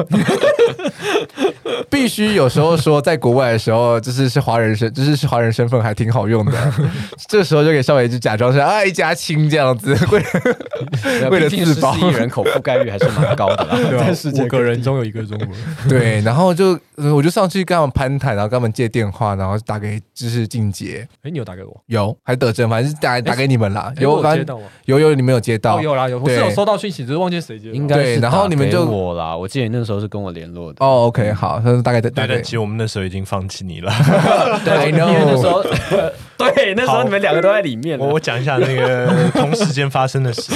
[1.89, 6.51] 必须有时候说，在国外的时候，就是是华人身，就是是华人身份，还挺好用的。
[7.27, 13.77] 这时候就可以稍微就假装是啊一家亲这样子， 为了为了自保，人口覆盖率还是蛮高的啦。
[14.43, 15.89] 五个人中有一个中国人。
[15.89, 16.77] 对，然后就
[17.13, 21.07] 我就上去跟他们攀谈，然后跟他们借电话，然后打给就是静姐。
[21.23, 21.81] 哎，你有打给我？
[21.87, 23.91] 有，还得证，反正是打打给你们啦。
[23.97, 24.65] 有我接到吗？
[24.85, 25.81] 有有，你们有接到？
[25.81, 26.19] 有啦，有。
[26.19, 27.71] 我是有收到讯息，只是忘记谁接。
[27.71, 28.19] 应该是。
[28.19, 30.85] 然后你们就我啦，我记得你那时候是跟我联络的。
[30.85, 32.41] 哦，OK，好，但是大概在对对。
[32.41, 33.91] 其实我们那时候已经放弃你了。
[34.63, 35.63] 对， 因为那时候，
[36.37, 37.99] 对，那时候你们两个都在里面。
[37.99, 40.53] 我我讲一下那个同时间发生的事情。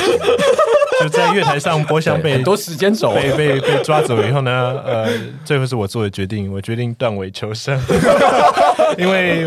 [1.00, 5.08] 就在月台上，波香被很多时间走被被被抓走以后呢，呃，
[5.46, 7.80] 最后是我做的决定，我决定断尾求生，
[8.98, 9.46] 因为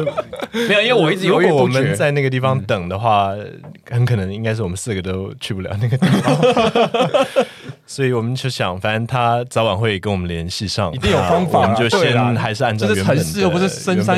[0.53, 3.33] 没有，因为我一直如果我们在那个地方等的话，
[3.91, 6.37] 很可能应该是我们四个都去不了那个地方，
[7.91, 13.17] 所以我们就想，反正他早晚会跟我们联系上，一定有方法，我们就先还是按照原本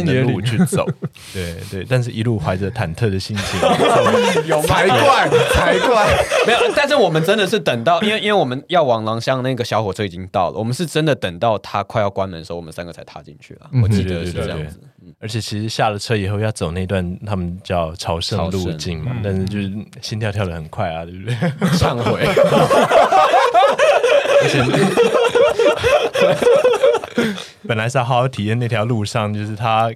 [0.05, 0.87] 的路去走。
[1.33, 3.59] 对对，但是一路怀着忐忑的心情，
[4.45, 6.07] 有才怪才怪，
[6.47, 6.59] 没有。
[6.77, 13.71] 但是我们真的是等到，因为因为我们要往狼乡那个小火车已经到了，我们是真的等到它快要关门的时候，我们三个才踏进去了。
[13.83, 14.79] 我记得是这样子。
[15.19, 21.35] 而且其实下了车以后要走那段，他们叫朝圣路径嘛，但是就是心跳跳的很快啊，对不对？
[21.79, 22.23] 忏悔。
[27.67, 29.91] 本来是要好好体验那条路上，就是他。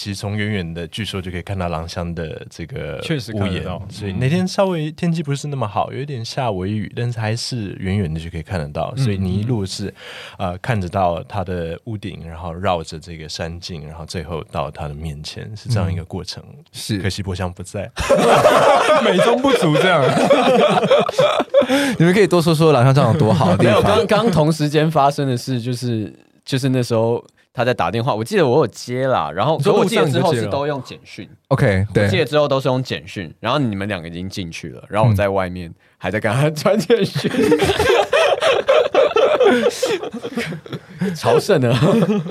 [0.00, 3.86] 其实从远远的，据说就可以看到狼乡的这个确实看得到。
[3.90, 8.96] 所以那天稍微天气不是那么好，有一点下微雨，但是还是远远的就可以看得到。
[8.96, 9.88] 所以你一路是
[10.38, 16.42] 啊、呃，看着到它的屋顶，然后绕着这个山径，然后最后到它的面前，是这样一个过程。
[16.72, 17.82] 是，可惜波香不在，
[19.04, 20.02] 美中不足这样。
[21.98, 23.82] 你们可以多说说廊乡教堂多好的地方。
[23.82, 26.10] 没有，刚刚同时间发生的事就是
[26.42, 27.22] 就是那时候。
[27.52, 31.28] 他在打电话，我记得我有接啦，然后所以我记得之后是都用简讯。
[31.48, 37.28] OK，对，我记得之后都是用简讯，然后你们两个已经进去了，然后我在外面还在跟他传简讯，
[41.16, 41.76] 朝圣呢，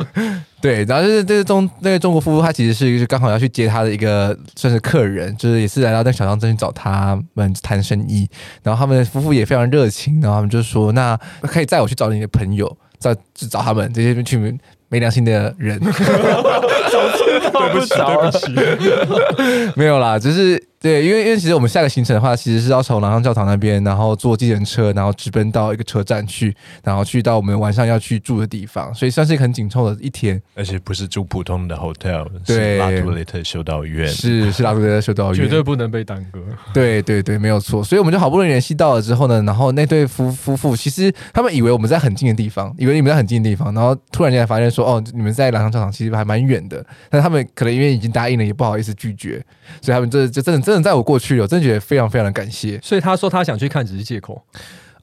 [0.62, 8.26] 对，然后就是这个中那个中国夫妇，他其实是刚好要去接他的一个算是客人，就是也是来到那小乡镇去找他们谈生意，
[8.64, 14.58] 然后他们夫妇也非常热情，然后他们就说，那可以载我去找你的朋友，再去找他们这些去。
[14.90, 15.80] 没良心的人，
[17.50, 19.16] 对不起，对不
[19.72, 20.64] 起， 没有啦，只是。
[20.82, 30.42] 对，因为因为其实我们下个行程的话，其实是要从廊乡教堂那边，然后坐计程车，然后直奔到一个车站去，然后去到我们晚上要去住的地方，所以算是一个很紧凑的一天。
[30.56, 36.40] 而且不是住普通的 hotel，对，是拉图雷特修道院，是是拉图雷特修道院，绝对不能被耽搁。
[36.74, 37.84] 对对对，没有错。
[37.84, 46.82] 所以我们就好不容易联系到了之后呢，然后那对夫夫妇其实他们以为我们在很近的地方，以为你们在很近的地方，然后突然间发现说，哦，你们在廊乡教堂其实还蛮远的。
[47.10, 49.42] 但他们可能因为已经答应了，也不好意思拒绝，
[49.82, 51.48] 所以他们这就真的真的在我过去了。
[51.48, 54.42] 真的觉得非常非常的感谢，所以他说他想去看只是借口，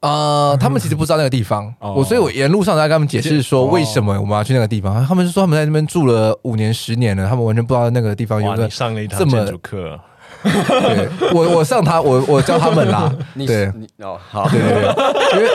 [0.01, 9.99] 呃，他们其实不知道那个地方， 我所以，我沿路上在跟他们解释说为什么我们要去那个地方，他们是说他们在那边住了五年十年了，他们完全不知道那个地方有个上了一堂建筑课，
[10.43, 13.13] 对，我我上他我我教他们啦，
[13.47, 13.67] 对，
[13.99, 15.51] 哦好，对对对，因为。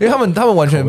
[0.00, 0.84] 因为他们他们完全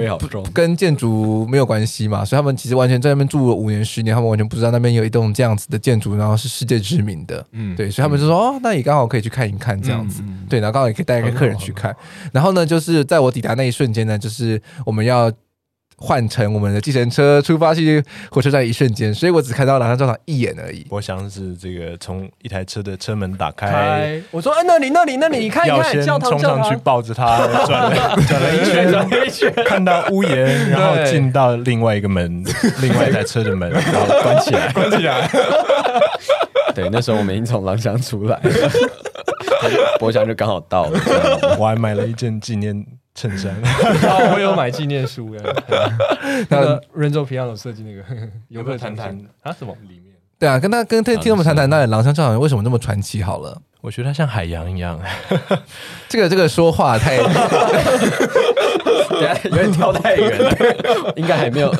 [0.53, 11.95] 跟建筑没有关系嘛，所以他们其实完全在那边住了五年十年，他们完全不知道那边有一栋这样子的建筑，然后是世界知名的，嗯，对，所以他们就说哦，那你刚好可以去看一看这样子，对，然后刚好也可以带一个客人去看，
[12.31, 15.31] 然后呢，就是在我抵达那一瞬间呢，就是我们要。
[15.99, 20.85] 换乘我们的计程车出发去火车站一瞬间，所以我只看到廊乡教堂一眼而已。
[20.89, 32.43] 我想是这个从一台车的车门打开，我说：“哎，那里那里那里，你看一看。”要先冲上去抱着他转了 转了一圈，转了一圈，看到屋檐，然后进到另外一个门，
[32.81, 35.29] 另外一台车的门， 然后关起来，关起来。
[36.73, 38.39] 对，那时候我们已经从廊乡出来，
[39.99, 40.99] 博翔就刚好到了，
[41.59, 42.85] 我还买了一件纪念。
[43.19, 43.53] 衬衫，
[44.33, 45.41] 我有买纪念书呀。
[46.47, 48.01] 那个 Renzo Piano 设计那个，
[48.47, 49.09] 游客谈谈
[49.41, 49.51] 啊？
[49.51, 50.15] 什么里面？
[50.39, 53.21] 对啊，跟他跟听听他们谈谈，那廊乡教堂为什么那么传奇？
[53.21, 54.97] 好了，我觉得它像海洋一样。
[56.07, 57.27] 这个这个说话太，有
[59.49, 61.75] 点跳太远了，应该还没有。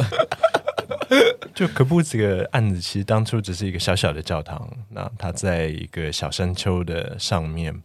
[1.55, 7.81] 就可布这个案子，其实当初只是一个小小的教堂，那它在一个小山丘的上面。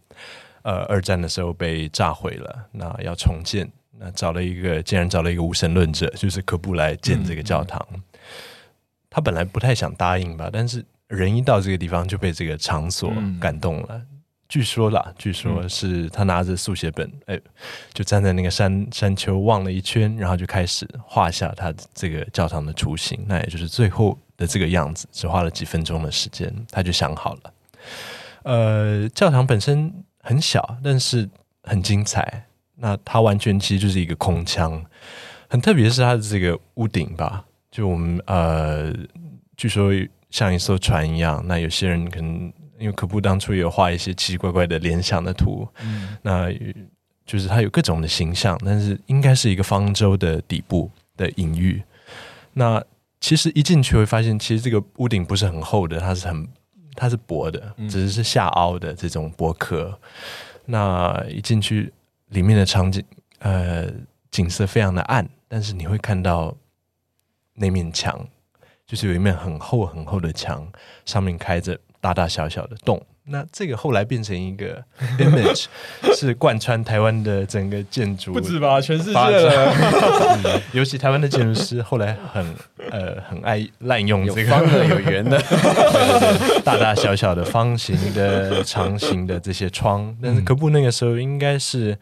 [0.65, 7.79] 呃，二战的时候被炸毁了，那要重建，那找了一个，竟然找了一个无神论者，就是可布来建这个教堂。
[7.91, 8.03] 嗯嗯、
[9.07, 13.89] 他本来不太想答应吧，但是人一到这个地方就被这个场所感动了。
[13.91, 14.07] 嗯、
[14.49, 17.41] 据说啦，据说是他拿着速写本，哎、嗯，
[17.93, 27.53] 就站在那个山山丘望了一圈，然后就开始画下他这个教堂的雏形，那也就是最后的这个样子，只花了几分钟的时间，他就想好了。
[28.41, 29.93] 呃，教堂本身。
[30.25, 31.29] 很小，但是
[31.63, 32.47] 很精彩。
[32.77, 34.83] 那它完全其实就是一个空腔，
[35.47, 38.91] 很特别是它的这个屋顶吧，就我们呃，
[39.55, 39.93] 据说
[40.31, 41.41] 像一艘船一样。
[41.47, 46.51] 那有些人可能因为可布当初有画一些奇奇怪怪的联想的图，嗯、那
[47.25, 51.81] 就是它有各种的形象，但是应该是一个方舟的底部的隐喻。
[52.53, 52.83] 那
[53.21, 56.47] 其实一进去会发现，其实这个屋顶不是很厚的，它是很。
[56.95, 59.85] 它是薄的，只是是下凹的这种薄壳。
[59.91, 59.99] 嗯、
[60.65, 61.91] 那一进去，
[62.29, 63.03] 里面的场景，
[63.39, 63.87] 呃，
[64.31, 66.55] 景色非常的暗，但是你会看到
[67.55, 68.27] 那面墙，
[68.87, 70.67] 就是有一面很厚很厚的墙，
[71.05, 73.01] 上面开着大大小小的洞。
[73.27, 74.83] 那这个后来变成一个
[75.17, 75.65] image，
[76.13, 79.73] 是贯穿台湾的整个建筑，不止吧，全世界了。
[80.43, 82.45] 嗯、尤其台湾的建筑师后来很
[82.91, 85.49] 呃很爱滥用这个方的有圆的，对
[86.19, 90.13] 对 对，大大小小的方形的、长形的这些窗。
[90.21, 91.97] 但是可布那个时候应该是，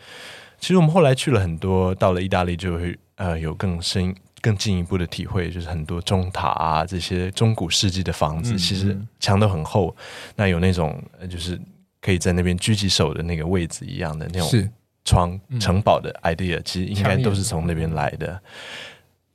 [0.59, 4.15] 其实我们后来去了很多，到了意大利就会呃有更深。
[4.43, 9.95] 更进一步的体会，就是很多钟塔啊，这些中古世纪的房子，嗯、其实墙都很厚。
[10.35, 11.57] 那有那种，就是
[12.01, 14.69] 可以在那边狙击手的那个位置一样的那种
[15.05, 18.37] 窗城堡的 idea，、嗯、其实应该都是从那边来的。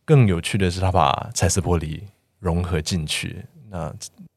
[0.04, 2.02] 更有趣的是，他把彩色玻璃
[2.38, 3.90] 融合进去，那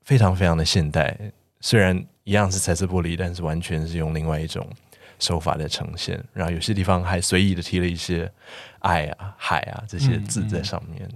[0.03, 1.17] 非常非常的现代。
[1.59, 4.67] 虽然一样是彩色玻璃，但是完全是用另外一种
[5.19, 6.23] 手法在呈现。
[6.33, 8.31] 然后有些地方还随意的贴了一些。
[8.83, 11.07] 爱啊，海啊，这些字在上面。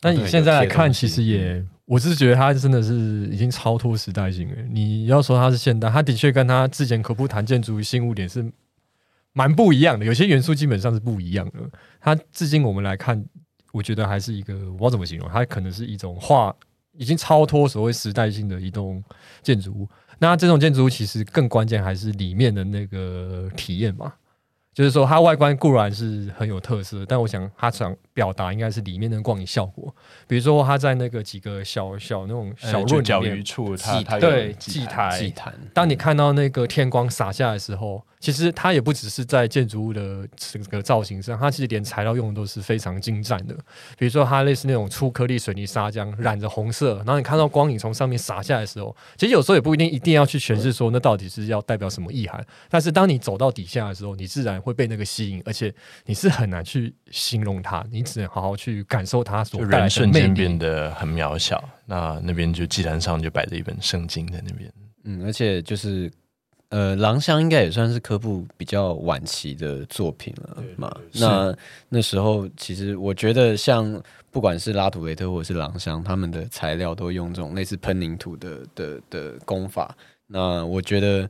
[0.00, 4.54] 那、嗯嗯、你现在来看，其实也，我是觉得它真的是已经超脱时代性了。
[4.70, 8.48] 你要说它是现代，它的确跟它之前可不谈建筑新物点是
[9.32, 11.54] 蛮不一样的，有些元素基本上是不一样的。
[12.00, 13.24] 它至今我们来看，
[13.72, 16.54] 我觉得还是一个，我不知道怎么形容，它可能是一种画，
[16.98, 19.02] 已经超脱所谓时代性的一栋
[19.42, 19.88] 建筑物。
[20.18, 24.12] 那这种建筑物其实更关键还是里面的那个体验嘛。
[24.74, 29.94] 就是说，它外观固然是很有特色，但我想它想表达应该是里面的光影效果。
[30.26, 33.44] 比如说，它在那个几个小小那种小论里面，
[34.18, 35.54] 对祭台，祭坛。
[35.72, 38.02] 当你看到那个天光洒下的时候。
[38.20, 43.54] 其实它也不只是在建筑物的这个造型上，它其实连材料用的都是非常精湛的。
[43.96, 52.44] 比如说，它类似那种粗颗粒水泥砂浆染着红色，然后你看到光影从上面洒下来的时候，其实有时候也不一定一定要去诠释说那到底是要代表什么意涵。
[52.68, 55.72] 但是当你走到底下的时候，你自然会被那个吸引，而且
[56.06, 59.82] 你是很难去形容它，你只能好好去感受它所带来的魅力。
[59.82, 61.62] 人瞬间变得很渺小。
[61.86, 64.72] 那那边就祭坛上就摆着一本圣经在那边。
[65.04, 66.10] 嗯，而且就是。
[66.70, 70.94] 呃，狼香应该也算是科布比较晚期的作品了嘛。
[71.14, 71.56] 那
[71.88, 73.98] 那时候，其实我觉得，像
[74.30, 79.96] 不管是拉图雷特或者是狼香，他们的材料都用这种类似喷凝土的的的工法。
[80.26, 81.26] 那我觉得，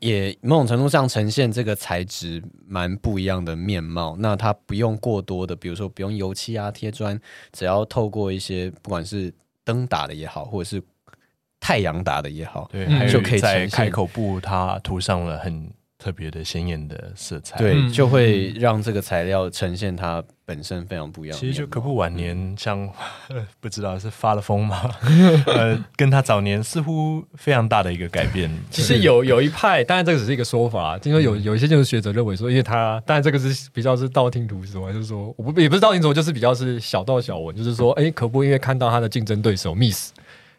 [0.00, 4.16] 也某种程度上呈现这个材质蛮不一样的面貌。
[4.18, 7.20] 那它不用过多的，比如说不用油漆啊、贴砖，
[7.52, 9.32] 只要透过一些不管是
[9.64, 10.82] 灯打的也好，或者是
[11.60, 21.36] 太阳打的也好，对，就可以在开口部它涂上了很特别的鲜艳的色彩，对，就会让这个材料呈现它本身非常不一样。
[21.36, 22.88] 其实就可布晚年像
[23.58, 24.88] 不知道是发了疯吗？
[25.46, 28.48] 呃，跟他早年似乎非常大的一个改变。
[28.70, 40.12] 其实有有一派，当然这个只是一个说法，听说有有一些就是学者认为说，因为他当然这个是比较是道听途说，就是说我不也不是道听途说，就是比较是小道小闻，就是说，哎，可布因为看到他的竞争对手 Miss。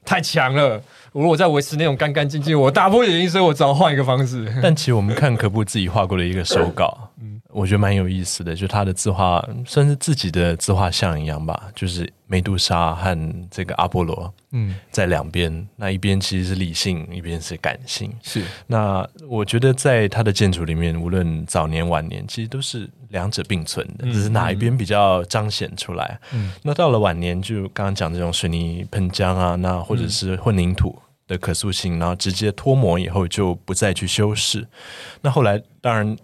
[0.06, 0.82] 太强了！
[1.14, 4.52] 如果我在维持那种干干净净，我打破眼镜，所以我只好换一个方式。
[4.62, 12.12] 但其实我们看可布自己画过的一个手稿，嗯，我觉得蛮有意思的，就他的字画算是自己的自画像一样吧，就是。
[12.32, 18.14] 梅杜莎和这个阿波罗，嗯，在两边，那一边其实是理性，一边是感性。
[18.22, 26.20] 是，那我觉得在他的建筑里面，无论早年晚年，其实都是两者并存的，只是哪一边比较彰显出来。
[26.34, 30.98] 嗯，那到了晚年，就刚刚讲这种水泥喷浆啊，那或者是混凝土
[31.28, 34.68] 的可塑性，然后直接脱模以后就不再去修饰。
[35.22, 36.18] 那后来当然。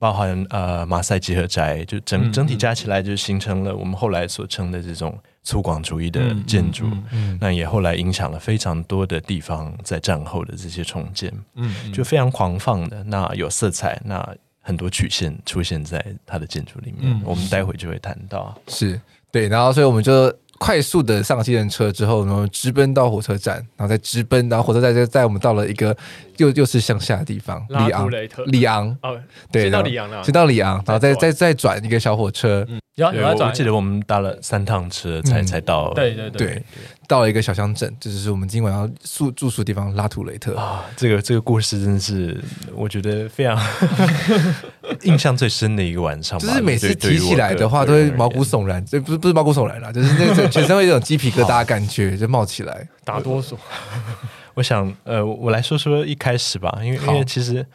[0.00, 6.86] 包含呃马赛集合宅，就整整体加起来就形成了我们后来所称的这种粗犷主义的建筑。
[6.86, 14.26] 嗯嗯嗯、那也后来影响了非常多的地方，在战后的这些重建，嗯嗯、就非常狂放的，那有色彩，那
[14.60, 17.12] 很多曲线出现在它的建筑里面。
[17.12, 19.00] 嗯、我们待会就会谈到，是
[19.30, 20.32] 对，然后所以我们就。
[20.60, 25.96] 快速的上计程车之后，然后直奔到火车站，然后再直奔，然后火车站就带我们到了一个
[26.36, 28.10] 又又是向下的地方，里昂，
[28.44, 29.18] 里昂，哦，
[29.50, 36.30] 对，先到里昂了，先到里昂，然后再再再转一个小火车，嗯，有有转，我记得我们搭了三趟车才才到，对对。
[36.32, 36.62] 对。
[37.10, 40.84] 到了一个小乡镇，这就是我们今晚要住住宿的地方——拉图雷特啊！
[40.96, 42.40] 这个这个故事真的是
[42.72, 43.60] 我觉得非常
[45.02, 46.38] 印象最深的一个晚上。
[46.38, 48.84] 就是每次提起来的话，都会毛骨悚然。
[48.86, 53.56] 这不是不是毛骨悚然啦，就是那个全身会有一种鸡皮疙瘩的感觉 就冒起来， 打哆嗦。
[54.54, 57.66] 我想，呃，我来说说一开始吧，因为因为其实。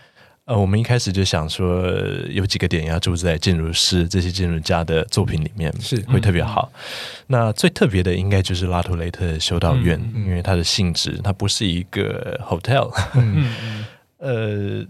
[0.45, 1.83] 呃，我们一开始就想说，
[2.29, 6.71] 有几个点要住在建筑师这些建筑家的作品里面，是会特别好。
[6.71, 6.79] 嗯、
[7.25, 12.91] 那最特别的应该就是拉图雷特修道院，嗯嗯、因为它的性质，它不是一个 hotel。
[14.19, 14.85] 呃，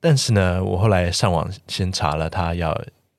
[0.00, 2.70] 但是呢，我后来上网先查了，他要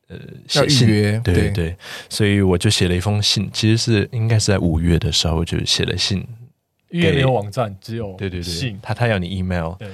[0.09, 0.17] 呃
[0.49, 1.77] 写信，预约，对对对，对
[2.09, 6.27] 所以我就写了一封信，其实是应该是在五月的时候就写了信。
[6.89, 9.87] 因为没有网站，只有对对对信，他他要你 email，对，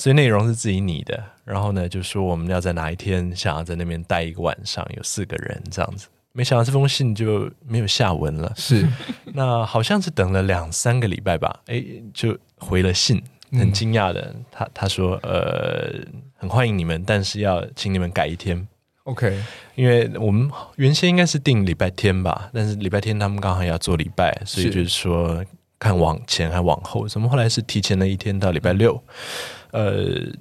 [0.00, 1.22] 所以内容是自己拟的。
[1.44, 6.08] 然后呢，就说我们要在哪一天想要在那边待一个晚上，有四个人这样子。
[6.32, 8.50] 没想到这封信就没有下文了。
[8.56, 8.88] 是，
[9.34, 11.84] 那好像是等了两三个礼拜吧，哎，
[12.14, 13.22] 就回了信，
[13.52, 15.92] 很惊讶的，嗯、他他说呃，
[16.36, 18.66] 很欢迎你们，但是要请你们改一天。
[19.04, 19.42] OK，
[19.74, 25.44] 因为我们原先应该是定礼拜天吧，但是礼拜天他们刚好要做礼拜，所以就是说
[25.80, 29.02] 看往前还往后，怎么后来是提前了一天到礼拜六，
[29.72, 30.32] 呃，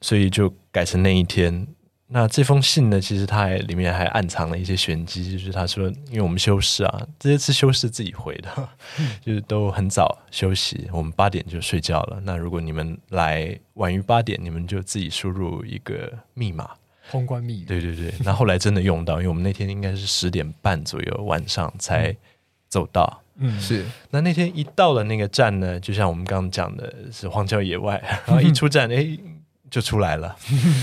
[0.00, 1.66] 所以就改成那一天。
[2.08, 8.68] 那这封信呢，其实它还里面还暗藏了一些玄机，就是他说，因为我们休市啊，这些次休市自己回的，
[9.20, 12.20] 就是都很早休息，我们八点就睡觉了。
[12.22, 16.70] 那如果你们来晚于八点，你们就自己输入一个密码，
[17.10, 17.64] 通关密语。
[17.64, 22.16] 对对对，那后来真的用到，因为我们那天应该是十点半左右晚上才
[22.68, 23.20] 走到。
[23.20, 23.25] 嗯，
[23.60, 23.84] 是。
[24.10, 29.06] 那那天一到了那个站呢，就像我们刚刚讲的，是荒郊野外， 然后一出站，哎，
[29.70, 30.34] 就出来了。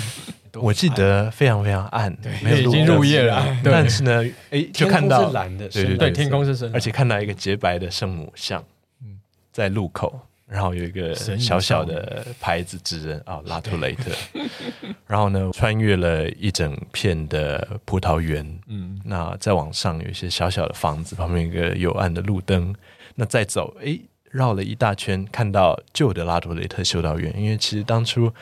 [0.61, 3.43] 我记得非常非常暗，对，已经入夜了。
[3.63, 8.63] 但是呢，哎，就看到蓝的，对对对，天空是深的，而且看到一个洁白的圣母像，
[9.51, 10.19] 在路口，
[10.53, 14.11] 然后有一个小小的牌子指人啊，拉图雷特。
[15.07, 22.75] 然后呢，穿越了一整片的葡萄园，嗯，那再往上有一些小小的房子，旁边有一个幽暗的路灯。
[23.15, 23.99] 那再走，哎。
[24.33, 28.33] 绕了一大圈，看到旧的拉图雷特修道院，因为其实当初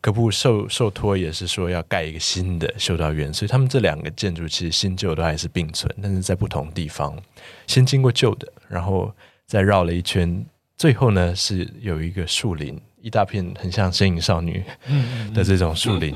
[0.00, 7.20] 可布受受托也是说要盖一个新的修道院，所以他们这两个建筑其实新旧都还是并存，但是在不同地方。
[7.66, 9.12] 先经过旧的，然后
[9.44, 10.46] 再绕了一圈，
[10.80, 14.64] 最后呢是有一个树林，一大片很像身影少女
[15.34, 16.14] 的这种树林，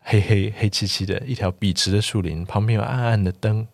[0.00, 3.66] 黑黑黑漆漆的一条笔直的树林，旁边有暗暗的灯。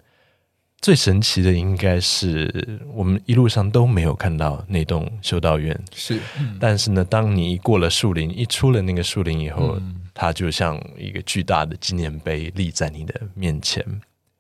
[0.81, 6.21] 最神奇的应该是我们一路上都没有看到那栋修道院，是，
[6.61, 13.85] 但是呢，当你一过了树林，一出了那个树林以后，嗯、它就像一个巨大的纪念碑立在你的面前，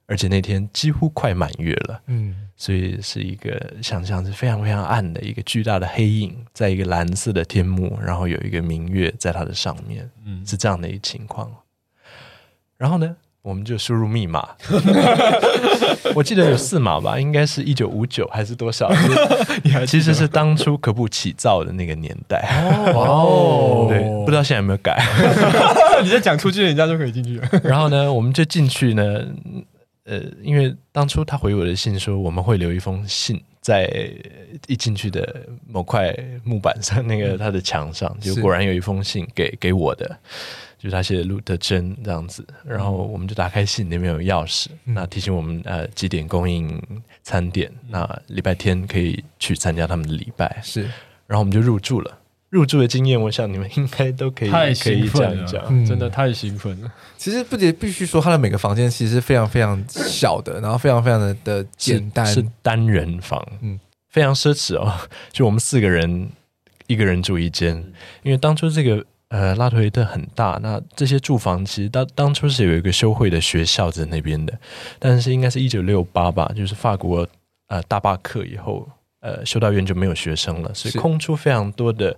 [0.09, 11.49] 而且那天几乎快满月了，嗯，所以是一个想象是非常非常暗的一个巨大的黑影，在一个蓝色的天幕，然后有一个明月在它的上面，嗯，是这样的一个情况，
[12.77, 13.15] 然后呢？
[13.43, 14.47] 我们就输入密码，
[16.15, 18.91] 我记得有四码吧，应该是一九五九还是多少？
[19.87, 22.47] 其实是当初可不起造的那个年代
[22.95, 23.87] 哦。
[23.89, 25.03] 对，不知道现在有没有改。
[26.03, 27.49] 你再讲出去，人家就可以进去了。
[27.63, 29.25] 然后呢，我们就进去呢。
[30.09, 34.11] 呃，因为当初他回我的信说我们会留一封信在
[34.67, 40.19] 一进去的某块木板上，那个他的墙上，就果然有一封信给给我的。
[40.81, 46.81] 就是他写的路德珍这样子，然后我们就打开信，里面有钥匙，嗯、那提醒我们呃几点供应
[47.25, 50.83] 餐点，嗯、那礼拜天可以去参加他们的礼拜，是，
[51.27, 52.17] 然后我们就入住了。
[52.51, 56.93] 入住的经验，我想你们应该都可以太可以讲一讲，嗯、真的太兴奋了。
[57.17, 63.79] 其实不仅必须说，他的每个房间其实是非常非常小的，然后非常非常的的简单，是，是单人房，嗯，
[64.09, 64.93] 非常奢侈哦。
[65.33, 66.31] 就我们四个人，
[66.87, 67.77] 一个人住一间，
[68.23, 69.05] 因为当初这个。
[69.31, 74.59] 呃，拉图雷特很大，那这些住房其实当当初是有一个修会的学校在那边的，
[74.99, 77.29] 但是应该是一九六八吧，就是法国
[77.67, 78.89] 呃大罢课以后，
[79.21, 82.17] 呃修道院就没有学生了，所以空出非常多的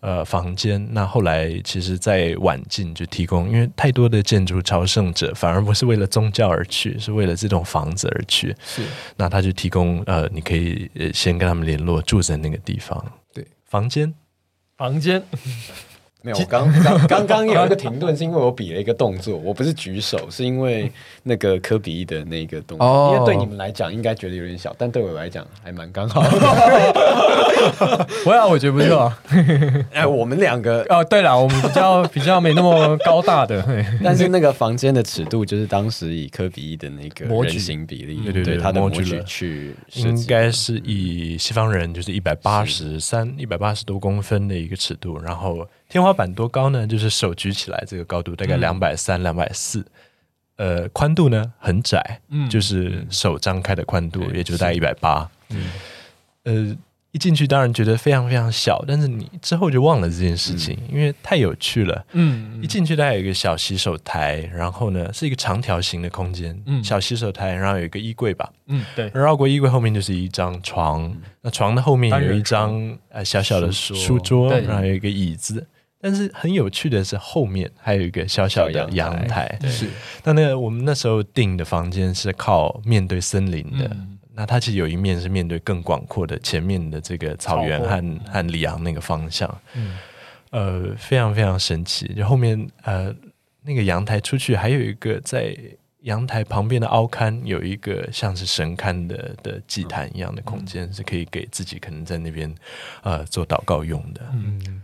[0.00, 0.86] 呃房间。
[0.92, 8.54] 那后来其实，在晚近就提供，因为太多的建筑朝圣者反而不是为了宗教而去，是为了这栋房子而去。
[8.64, 8.82] 是，
[9.16, 13.02] 那他就提供呃，你可以先跟他们联络，住在那个地方。
[13.32, 14.12] 对，房间，
[14.76, 15.22] 房间。
[16.24, 20.90] 没有，我刚刚刚刚有一个停顿，是因为我比了一个动作，我不是举手，是因为
[21.22, 26.22] 那个科比的那个动作，哦、因为对你们来讲应该觉得有点小，但对我来讲还蛮刚好。
[28.24, 29.12] 不要，我觉得不错。
[29.92, 33.62] 哎，我们两个哦，对了，我们比较比较没那么高大的，
[34.02, 45.68] 但是那个房间的尺度就是当时以科比的那个人形比例，对对对，他的模具去，应该是以西方人就是一百八十三、一百八十多公分的一个尺度，然后。
[45.88, 46.86] 天花板多高呢？
[46.86, 49.84] 就是手举起来这个高度大概两百三、两百四。
[50.56, 55.28] 呃，宽度呢很窄，嗯，就是手张开的宽度，也就大概一百八。
[55.48, 55.64] 嗯，
[56.44, 56.76] 呃，
[57.10, 62.06] 一进去当然觉得非常非常小，但是你之后就忘了这件事情，嗯、因为太有趣了。
[62.12, 75.66] 嗯，一进去大概有一个小洗手台，然后呢是一个长条形的空间，嗯，小洗手台，然后有一个衣柜吧，嗯，对，绕过衣柜后面就是一张床，嗯、那床的后面有一张呃小小的书桌，然后有一个椅子。
[76.04, 79.58] 但是很有趣的是，后面还有一个小小的阳台。
[79.62, 79.88] 是，
[80.22, 83.90] 那那个我们那时候订的房间是靠面对森林的，
[84.34, 89.96] 那它其实有一面是面对更广阔的前面的这个草原和和里昂那个方向，嗯，
[90.50, 92.12] 呃，非常非常神奇。
[92.12, 93.10] 就后面呃
[93.62, 95.56] 那个阳台出去，还有一个在
[96.02, 102.54] 阳台旁边的凹龛，有一个像是神龛的的祭坛一样的空间，是可以给自己可能在那边
[103.04, 104.20] 呃做祷告用的。
[104.34, 104.82] 嗯，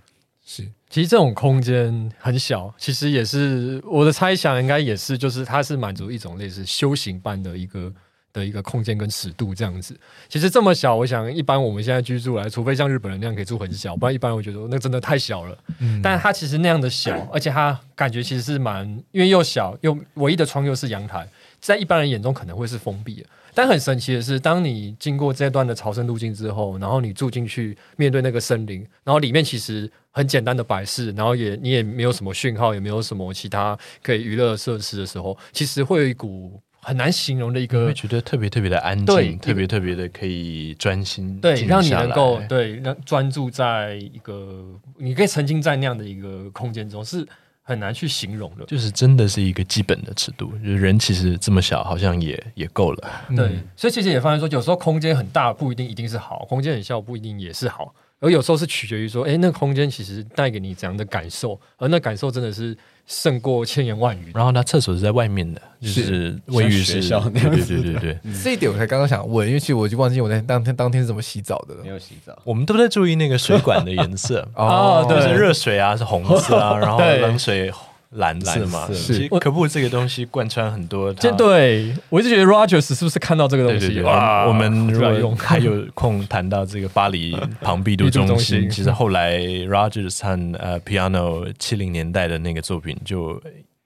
[0.50, 0.66] 是。
[0.88, 7.92] 其实这种空间很小，其实也是我的猜想，应该也是就是它是满足一种类似修行般的一个。
[8.32, 9.98] 的一个空间跟尺度这样子，
[10.28, 15.58] 其实这么小，我想一般我们现在居住来，除非像日本人那样可以住很小，不然一般我觉得那真的太小了。
[15.80, 21.28] 嗯，但是它其实那样的小，而且它感觉其实是蛮，因为又小又唯一的窗又是阳台，
[21.58, 23.26] 在一般人眼中可能会是封闭的。
[23.52, 36.60] 但很神奇的是，当你经过这段的朝圣路径之后，然后你住进去，面对那个森林，然后里面其实很简单的摆设，然后也你也没有什么讯号，也没有什么其他可以娱乐设施的时候，其实会有一股。
[36.82, 44.64] 很难形容的一个，会觉得特别特别的安静，特别特别的可以专心，对，让你能够对让专注在一个，
[44.96, 47.28] 你可以沉浸在那样的一个空间中，是
[47.60, 48.64] 很难去形容的。
[48.64, 53.10] 就是真的是一个基本的尺度，就是人其实这么小，好像也也够了。
[53.36, 62.76] 对，嗯、所以其实也发现说，有时候空间很大不一定一定是好，空间很小不一定也是好，而有时候是取决于说，哎，那个空间其实带给你怎样的感受，而那感受真的是。
[63.06, 64.30] 胜过千言万语。
[64.32, 68.18] 然后那厕所是在外面的，就是卫浴是，对对对对对。
[68.40, 71.82] 这一点我才刚刚想问，因为其实我就忘记我在当天当天是怎么洗澡的了。
[71.82, 77.72] 没有洗澡，我们都在注意那个水管的颜色 哦，对，就是热水啊是红色啊， 然后冷水。
[78.16, 81.12] 蓝色嘛，其实可不这个东西贯穿很多。
[81.12, 84.00] 对，我一直觉得 Rogers 是不是看到这个东西？
[84.00, 93.40] 哇，我们如果还有空谈到这个巴黎 庞毕度中心，其实后来 Rogers 和呃 Piano 七零年代的那个作品就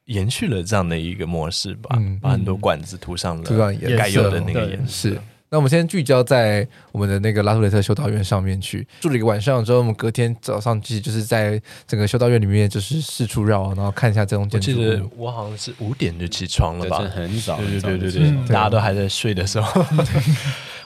[0.07, 5.11] 延续了这样的一个模式吧，把很多管子涂上了该有的那个颜色。
[5.51, 14.73] 那我们先聚焦在我们的那个拉图雷特修道院上面去住了一个晚上之后，我们隔天早上其实就是在整个修道院里面就是四处绕，然后看一下这种建筑。
[14.73, 19.85] 我记得我好像是五点就起床了吧，很早，对对对对对，大家都还在睡的时候，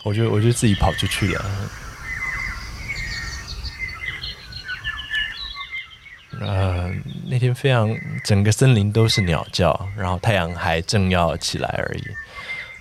[0.05, 1.45] 我就我就自己跑出去了。
[6.41, 6.93] 呃，
[7.27, 12.03] 那天非常整个森林都是鸟叫，然后太阳还正要起来而已，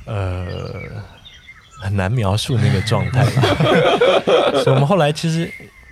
[0.04, 1.17] 呃。
[1.80, 3.26] 很难描述那个状态，
[4.64, 5.52] 所以我们后来其实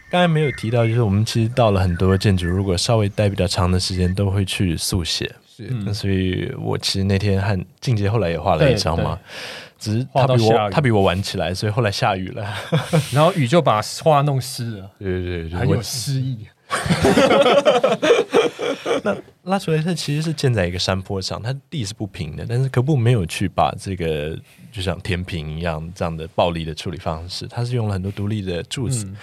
[0.09, 5.31] 刚才没有提到，就是我们其实到了很多建筑，如果稍微待比较长的时间，都会去速写。
[5.55, 9.17] 是，那所以我其实那天和静姐后来也画了一张嘛，
[9.79, 12.45] 只是他比我他比我晚起来，所以后来下雨了，
[13.13, 14.89] 然后雨就把画弄湿了。
[14.99, 16.39] 对对对，很有诗意。
[19.03, 24.37] 那拉出来，它其实是建在一个山坡上，它地是不平的，但是可不没有去把这个
[24.71, 29.15] 就像填平一样这样的暴力的处理方式，它是用了很多独立的柱子，嗯、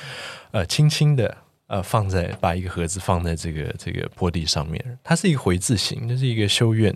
[0.53, 1.37] 呃，轻轻的
[1.67, 6.95] 呃放在把一个盒子放在这个这个坡地上面，它是一个回字形，这是一个修院。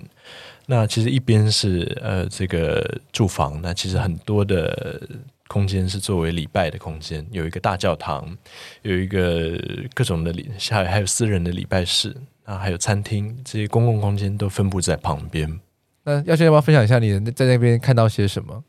[0.67, 5.03] 那其实一边是呃这个住房，那其实很多的。
[5.49, 8.37] 空间是作为礼拜的空间，有一个大教堂，
[8.83, 9.59] 有一个
[9.95, 15.61] 各种的礼，还还有私人的礼拜室啊，还有餐厅，这些公共空间都分布在旁边。
[16.05, 18.65] 那耀轩要不要分享一下你在那边看到些什么？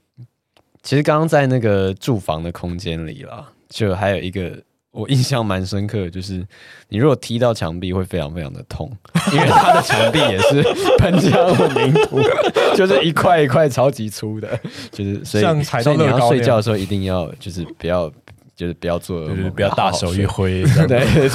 [0.83, 4.63] 其实刚刚在那个住房的空间里啦，就还有一个。
[4.97, 6.43] 我印象蛮深刻的，就是
[6.89, 8.91] 你如果踢到墙壁会非常非常的痛，
[9.31, 10.63] 因为它的墙壁也是
[10.97, 12.19] 喷浆混凝土，
[12.75, 14.59] 就是一块一块超级粗的，
[14.91, 18.11] 就是所以所以你要睡觉的时候一定要就是不要
[18.55, 21.29] 就是不要做，就是不要大手一挥，对对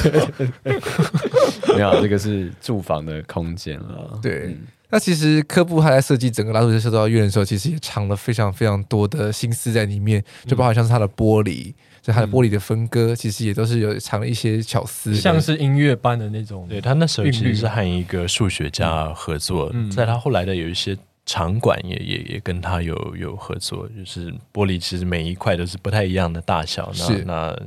[0.63, 0.79] 对，
[1.75, 4.19] 没有这个是住房的空间了。
[4.21, 4.57] 对，嗯、
[4.89, 11.73] 那其实科布他在设计整个拉图雷特修道院的时候，其实也藏了非常非常多的心思在里面，就包括像是它的玻璃。
[12.03, 16.67] 就它的玻璃的分割，其实也都是有藏了一些巧思，像是音乐般的那种。
[16.67, 26.91] 对，他那时候其实是和一个数学家合作，嗯、在他后来的有一些场馆也也也跟他有有合作，就是玻璃其实每一块都是不太一样的大小。
[27.25, 27.57] 那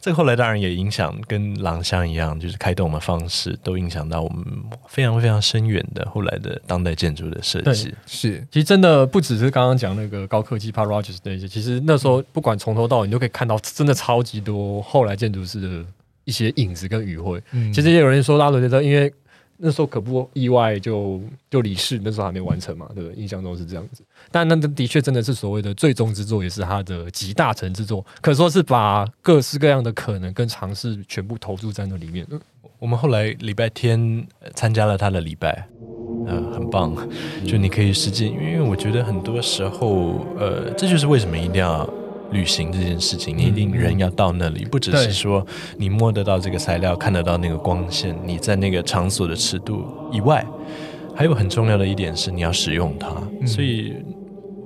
[0.00, 4.44] 这个后来当然也影响，跟廊香一样，就是开动的方式都影响到我们
[4.86, 7.92] 非常非常深远的后来的当代建筑的设计。
[8.06, 15.84] 是，其实真的不只是刚刚讲那个高科技，帕 Rogers 那些，其实那时候不管从头到尾，你都可以看到真的超级多后来建筑师的
[16.24, 17.42] 一些影子跟余晖。
[17.50, 19.12] 嗯、其实也有人说拉图雷特，因为。
[19.60, 23.20] 那时候可不意外就就离世，那时候还没完成嘛，对不对？
[23.20, 24.04] 印象中是这样子。
[24.30, 32.26] 但那的确真的是所谓的最终之作，也是他的集大成之作，可说是把各式各样的可能跟尝试全部投注在那里面。
[32.78, 35.68] 我们后来礼拜天参加了他的礼拜，
[36.26, 36.94] 呃，很棒。
[37.44, 41.84] 就你可以实际，因为我觉得很多时候，呃，这就是为什么一定要
[42.30, 50.44] 旅行这件事情，你一定人要到那里，不只是说你摸得到这个材料，看得到那个光线，你在那个场所的尺度以外，
[51.14, 53.10] 还有很重要的一点是你要使用它。
[53.46, 53.94] 所以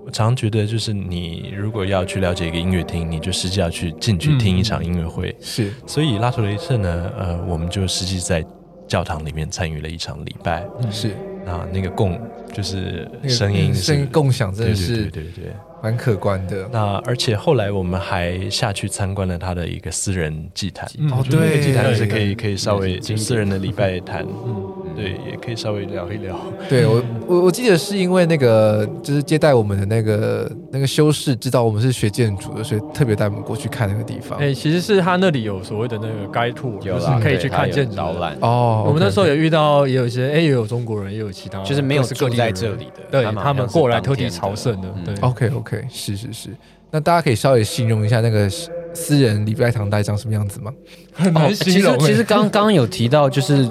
[0.05, 5.35] 我常觉得，就是你如果要去了解一个音乐厅，你就实际要去进去听一场音乐会。
[5.41, 8.45] 是，所以拉图雷特呢，呃，我们就实际在
[8.89, 10.67] 教堂里面参与了一场礼拜。
[10.91, 12.21] 是，那那个共
[12.53, 15.53] 就是声音声音共享，真的是对对对。
[15.83, 16.69] 蛮可观的。
[16.71, 20.89] 那而且后来我们还下去参观了他的一个私人祭坛。
[21.11, 24.25] 哦，对，祭坛是可以可以稍微就私人的礼拜坛。
[24.25, 26.39] 嗯，对，也可以稍微聊一聊。
[26.69, 34.39] 对我我我记得是因为那个就是接待我们的那个那个修士知道我们是学建筑的，所以特别带我们过去看那个地方。
[34.39, 38.37] 哎，其实是他那里有所谓的那个 guide tour，就是可以去看建筑导览。
[38.41, 44.89] 哦，我们那时候也遇到也有一些哎，也有中国人，也有其他，就是没有住在这里的，对他们过来特地朝圣的。
[45.05, 45.85] 对，OK OK。
[45.91, 46.51] 是是是，
[46.91, 48.49] 那大家可以稍微形容一下那个
[48.95, 50.73] 私人礼拜堂大概长什么样子吗？
[51.13, 51.99] 很难形容。
[51.99, 53.69] 其实刚刚有提到，就是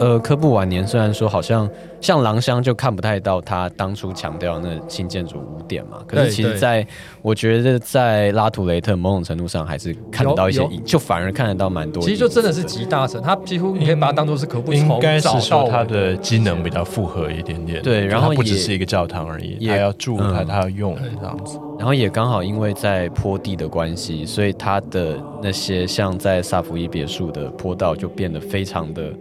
[0.00, 1.68] 呃，科布晚年虽然说好像
[2.00, 6.84] 像狼香就看不太到他当初强调那新建筑五点嘛，可是其实在
[7.20, 12.02] 我觉得在拉图雷特某种程度上还是看得到一些，就反而看得到蛮多。
[12.02, 17.80] 其实就真的是集大成，他几乎你可以把它当做是科布，应该是说他的机能比较复合一点点。
[17.82, 21.58] 对，然后不只是一个教堂而已，他要住，它他要用这样子。
[21.78, 29.14] 然后也刚好因为在坡地的关系，所以他的那些像在萨福伊别墅的坡道就变得非常的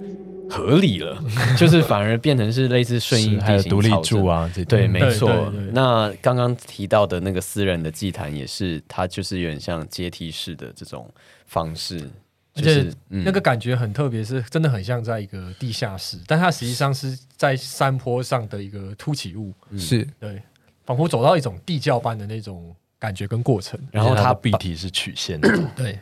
[0.47, 1.22] 合理了，
[1.60, 5.54] 就是反而变成是类似顺应地形、独立柱啊，对，没错。
[5.74, 11.10] 那刚刚提到的那个私人的祭坛也是，它就是有点像阶梯式的这种
[11.45, 12.10] 方式，
[12.56, 20.08] 而且那个感觉很特别，是真的很像在一个地下室，但它实际上是在山坡上的一个凸起物，是。
[20.20, 20.41] 对，
[20.86, 23.80] 仿佛走到一种地窖般的那种感觉跟过程。
[23.91, 25.97] 然后它壁体是曲线的，对。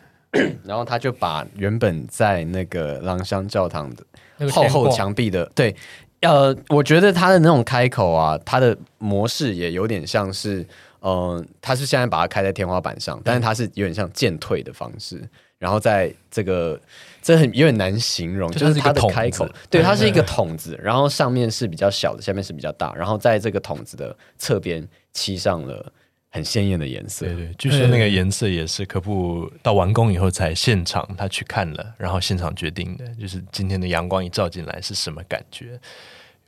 [0.63, 5.75] 然后他就把原本在那个狼香教堂的厚厚墙壁的，对，
[6.21, 10.61] 呃，我觉得他的那种开口啊，他的模式也有点像是，
[11.01, 15.27] 嗯、呃，他是现在把它开在天花板上，但是他是有点像渐退的方式。
[15.57, 16.79] 然后在这个，
[17.21, 25.91] 这很有点难形容，就是它的开口，对，它是一个筒子，然后上面是比较小的，下面是比较大，然后在这个筒子的侧边漆上了。
[26.31, 35.79] 很鲜艳的颜色，对对，据说那个颜色也是科布到完工以后才现场他去看了，然后现场决定的，就是今天的阳光一照进来是什么感觉，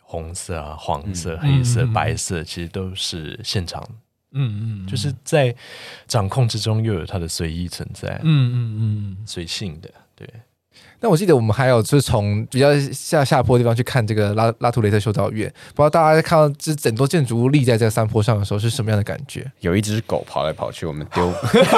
[0.01, 3.83] 红色啊、黄色、嗯、黑色、嗯、白色，其实都是现场，
[4.33, 5.55] 嗯嗯，就是在
[6.07, 10.29] 掌控之中又有它的随意存在，嗯嗯嗯，随性的，对。
[11.01, 19.51] 那我记得我们还有就是从比较下下坡的地方去看这个拉拉图雷特修道院，不知道大家看到这整座建筑物立在这个山坡上的时候是什么样的感觉？
[19.61, 21.33] 有一只狗跑来跑去，我们丢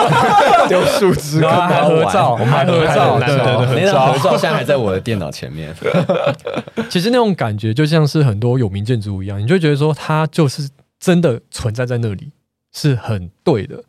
[0.67, 3.37] 丢树枝，跟它合照，我们还合照， 对对
[3.73, 5.73] 对，那张合照现在还在我的电脑前面。
[6.89, 10.69] 其实那种感觉就像是很多有名建筑物一样，你就觉得说它就是
[10.99, 12.33] 真的存在在那里，
[12.73, 13.83] 是很对的。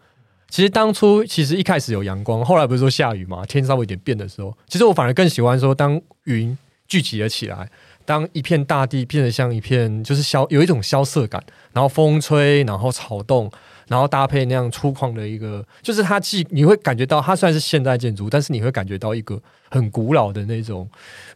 [0.55, 7.69] 其实当初其实一开始有阳光，后来不是说下雨嘛，天稍微有点变的时候，其实我反而更喜欢说，当云聚集了起来，
[8.05, 11.43] 当一片大地变得像一片就是萧有一种萧瑟感，
[11.73, 13.51] 然后风吹，然后草动，
[13.89, 20.89] 然后搭配那样粗犷的一个，就是它既你会感觉到它虽然是现代建筑，但是你会感觉到一个很古老的那种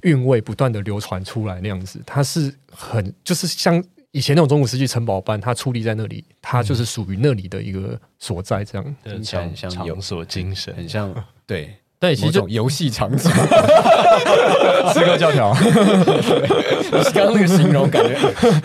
[0.03, 3.83] 韵味不断的流传出来那样子，它是很就是像。
[4.13, 11.15] 以前那种中古世纪城堡般，它矗立在那里，它就是属于那里的一个所在，这样听起来很像场所精神，很像
[11.47, 13.31] 对 对，其实就游戏场景，
[14.93, 15.53] 刺客教条，
[17.13, 18.17] 刚刚那个形容感觉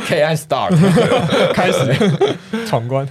[0.05, 3.07] ，KI Start 开始闯关。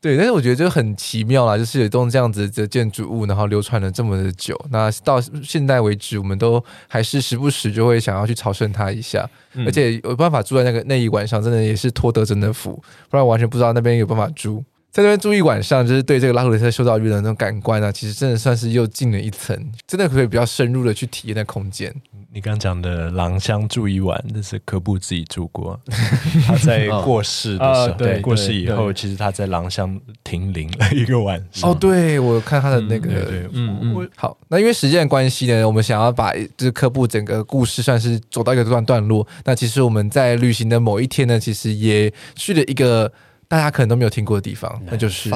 [0.00, 12.80] 对，但是我觉得就很奇妙啦，就是有一栋这样子的建筑物，然后流传了这么的久，那到现在为止，我们都还是时不时就会想要去朝圣它一下，嗯、而且有办法住在那个那一晚上，真的也是托德真的福，
[13.10, 14.64] 不然完全不知道那边有办法住。
[14.98, 21.94] 在那边住一晚上，就是对这个拉普雷特修道院的那种感官啊，其实真的算是又进了一层，真的可以比较深入的去体验那空间。
[22.32, 25.80] 你刚讲的狼香住一晚，那是科布自己住过。
[26.44, 31.70] 他在过世的时候，对过世以后，其实他在狼香停灵了一个晚上。
[31.70, 33.08] 哦，对，我看他的那个，
[33.52, 34.10] 嗯嗯。
[34.16, 39.24] 好，那因为时间的关系呢，我们想要把就是科布整个故事算是走到一个段段落。
[39.44, 43.10] 那其实我们在旅行的某一天呢，其实也去了一个
[43.48, 45.30] 大家可能都没有听过的地方，那就是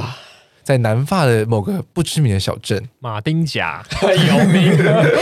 [0.63, 2.89] 在南法的某个不知名的小镇。
[3.01, 4.67] 马丁甲， 有名，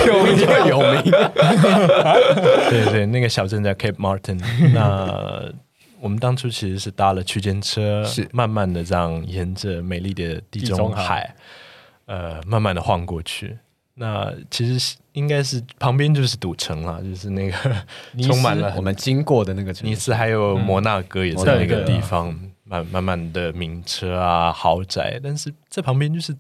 [0.07, 0.37] 有名
[0.69, 1.03] 有名。
[2.69, 4.39] 对对，那个小镇叫 Cape Martin。
[4.75, 5.51] 那
[6.01, 8.29] 我们当初其实是搭了区间车，是。
[8.33, 11.35] 慢慢的这样沿着美丽的地中海，
[12.07, 13.57] 呃，慢慢的晃过去。
[13.95, 17.57] 那其实应该是旁边就是赌城了，就是那个
[18.23, 22.35] 充满了我们经过的那个城尼斯，还有摩纳哥也在那个地方，
[22.71, 26.33] 慢慢慢的名车啊豪宅，但是这旁边就是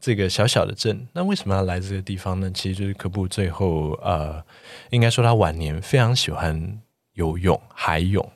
[0.00, 1.08] 这个小小的镇。
[1.12, 2.48] 那为什么要来这个地方呢？
[2.54, 4.40] 其实就是科布最后呃，
[4.90, 6.80] 应该说他晚年非常喜欢
[7.14, 8.26] 游泳海泳。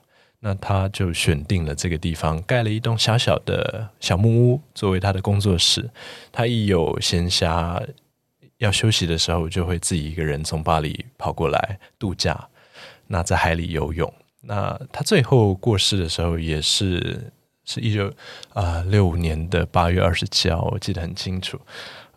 [0.41, 5.89] 那他就选定了这个地方，盖了一栋小小的小木屋作为他的工作室。
[6.31, 7.81] 他一有闲暇
[8.57, 12.49] 要休息的时候，就会自己一个人从巴黎跑过来度假。
[13.07, 14.13] 那在海里游泳。
[14.45, 17.31] 那他最后过世的时候，也是
[17.65, 18.11] 是一九
[18.53, 21.59] 啊六五年的八月二十七号，我记得很清楚。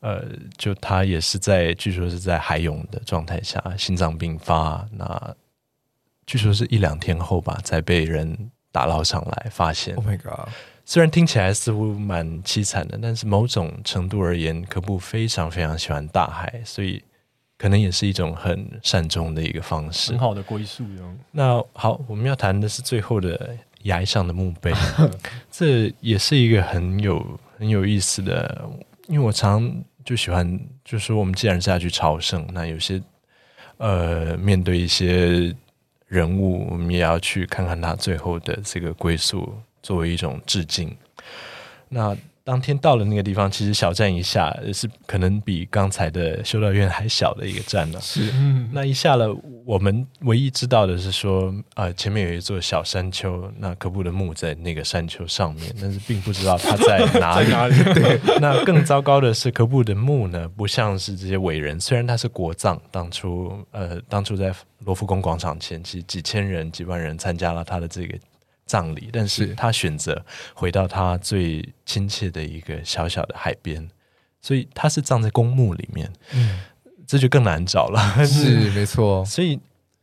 [0.01, 0.24] 呃，
[0.57, 4.87] 就他也是在，据说是在海泳的状态下，心脏病发。
[4.93, 5.35] 那
[6.24, 9.97] 据说是一两天后吧，才被人打捞上来发现。
[9.97, 10.49] Oh my god！
[10.85, 17.03] 虽然听起来似乎蛮凄惨的，但是某种程度而言，科布非常非常喜欢大海，所以
[17.59, 20.85] 可能也是一种很善终的一个方式，很好的归宿。
[21.31, 24.73] 那好，我们要谈的是最后的崖上的墓碑，
[25.51, 28.65] 这也是一个很有很有意思的，
[29.09, 29.71] 因为我常
[30.05, 33.03] 就喜欢，就是说我们既然是要去朝圣，那有些
[33.77, 35.55] 呃，面对一些。
[36.09, 39.53] 人物，我们也要去看看他最后的这个归宿，
[39.83, 40.97] 作为一种致敬。
[41.91, 42.17] 那
[42.49, 48.01] 当天到了那个地方，其实小站一下是可能比刚才的修道院还小的一个站呢。
[48.01, 48.32] 是，
[48.72, 49.28] 那一下了，
[49.66, 57.51] 我们唯一知道的是说，呃，前面有一座小山丘，那科布的墓在那个山丘上面，但是并不知道他在哪里。
[57.53, 64.51] 哪里 对，那更糟糕的是，科布的墓呢，不像是这些伟人，虽然他是国葬，当初呃，当初在
[64.86, 68.18] 罗浮宫广场前期几千人、几万人参加了他的这个。
[68.69, 73.89] 葬礼，但是他选择回到他最亲切的一个小小的海边，
[74.41, 76.61] 所以他是葬在公墓里面，嗯，
[77.07, 77.99] 这就更难找了。
[78.25, 79.59] 是 没错，所以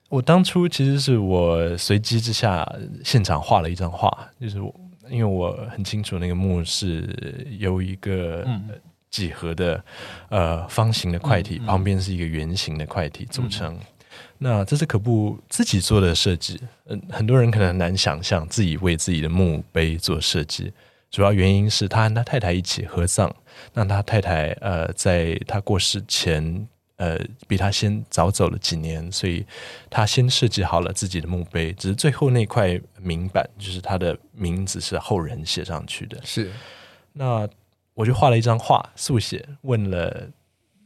[0.09, 2.67] 我当初其实是我随机之下
[3.03, 4.73] 现场画了一张画，就是我
[5.09, 8.43] 因为我很清楚那个墓是由一个
[9.11, 9.81] 几何的
[10.29, 13.77] 呃方形的块体，旁边是一个圆形的块体组成。
[14.37, 20.73] 那这是可布自己做的设计，嗯，很多人可能很难想象自己为自己的墓碑做设计，
[21.09, 23.33] 主要原因是他和他太太一起合葬，
[23.73, 26.67] 那他太太呃在他过世前
[26.97, 27.17] 呃
[27.47, 29.45] 比他先早走了几年，所以
[29.89, 36.19] 他先设计好了自己的墓碑，只是最后那块铭板就是他的名字是后人写上去的。
[36.25, 36.51] 是，
[37.13, 37.47] 那
[37.93, 40.27] 我就画了一张画速写，问了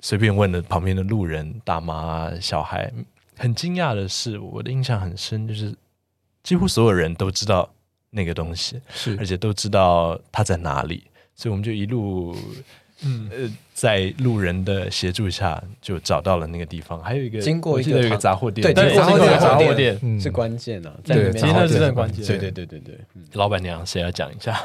[0.01, 2.93] 随便问了旁边的路人、大妈、小孩。
[3.39, 5.73] 很惊讶的是，我的印象很深，就是
[6.43, 7.67] 几乎所有人都知道
[8.09, 12.35] 那个东西，是而且都知道它在哪里，所以我们就一路，
[13.01, 17.01] 嗯呃，在路人的协助下就找到了那个地方。
[17.01, 22.25] 还有一个经过一个一个杂货店，对，对，杂货店，杂货店是关键啊，在里面，其实那是很关键。
[22.25, 22.97] 对对对对对，
[23.33, 24.59] 老板娘谁要讲一下？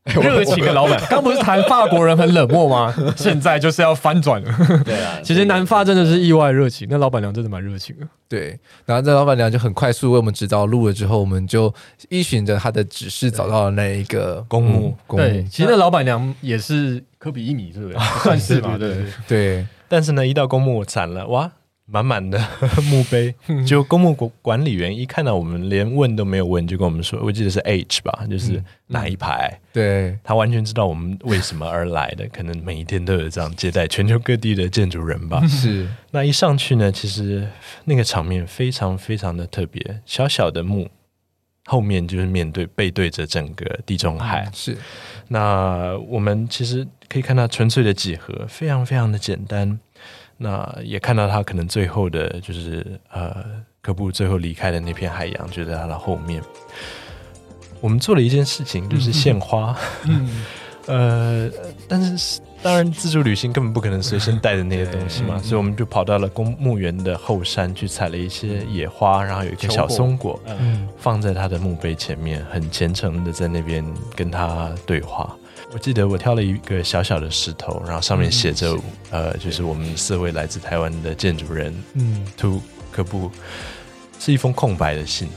[0.22, 2.94] 热情的老板， 刚不是谈法国人很冷漠吗？
[3.16, 4.82] 现在就是要翻转了。
[4.84, 8.06] 对啊，其实南法真的是意外热情，那老板娘真的蛮热情的。
[8.28, 11.72] 对，然后这老板娘就很快速为我们指导路了，之后我们就
[12.08, 14.96] 依循着她的指示找到了那一个公墓。
[15.06, 17.98] 公墓，对，其实那老板娘也是科比一米，是不是？
[18.22, 18.96] 算是吧，对
[19.28, 19.66] 对。
[19.86, 21.50] 但是呢，一到公墓惨了，哇！
[21.90, 22.38] 满满的
[22.88, 23.34] 墓碑，
[23.66, 29.50] 就公墓管管理员一看到我们，连问都没有问，就跟我们说：“我记得是 H 吧，就是哪一排。
[29.52, 35.44] 嗯”对，他完全知道我们为什么而来的，可能每一天都有这样接待全球各地的建筑人吧。
[35.48, 37.46] 是，那一上去呢，其实
[37.84, 40.88] 那个场面非常非常的特别，小小的墓
[41.66, 44.44] 后面就是面对背对着整个地中海。
[44.44, 44.76] 嗯、是，
[45.28, 49.78] 那我们其实可以看到纯粹的几何，非常非常的简单。
[50.42, 53.44] 那也看到他可能最后的，就是呃，
[53.82, 56.42] 科布最后离开的那片海洋，就在他的后面。
[57.82, 59.76] 我们做了一件事情，就是献花。
[60.04, 60.44] 嗯，
[60.86, 61.50] 呃，
[61.86, 73.84] 但是当然自助旅行根本不可能随身带着那些东西嘛，所以我们就跑到了公墓园的后山去采了一些野花，然后有一颗小松果，嗯，放在他的墓碑前面，很虔诚的在那边
[74.16, 75.36] 跟他对话。
[75.72, 82.60] 我记得我挑了一个小小的石头，然后上面写着、嗯，呃，就是我们四位来自台湾的建筑人，嗯，to
[82.90, 83.30] 可不，
[84.18, 85.28] 是一封空白的信。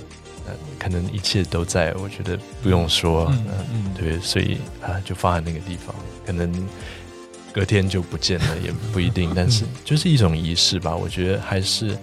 [0.45, 6.51] 呃，可能一切都在，我觉得不用说，嗯，嗯嗯对，所以啊，就放在那个地方，可能
[7.53, 10.95] 隔天就不见了， 也不一定，但是就是一种仪式吧。
[10.95, 11.97] 我觉得还是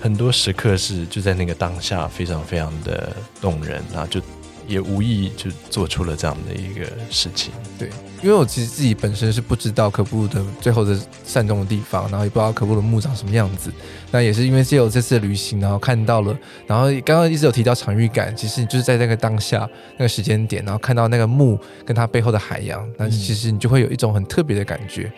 [0.00, 4.20] 很多时刻是就在那个当下，非常非常的动人啊，就。
[4.68, 7.88] 也无意就做出了这样的一个事情，对，
[8.22, 13.72] 因为我其实自己本身是不知道可布的最后的善终的地方，然后也不知道可布的墓长什么样子。
[14.10, 25.10] 那也是因为借由这次的旅行，然后看到了，然后刚刚一直有提到场域感，其实你就是在那个当下那个时间点，然后看到那个墓跟它背后的海洋，那其实你就会有一种很特别的感觉，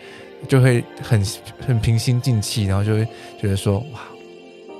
[0.47, 1.21] 就会很
[1.67, 3.05] 很平心静气，然后就会
[3.39, 3.99] 觉得说哇。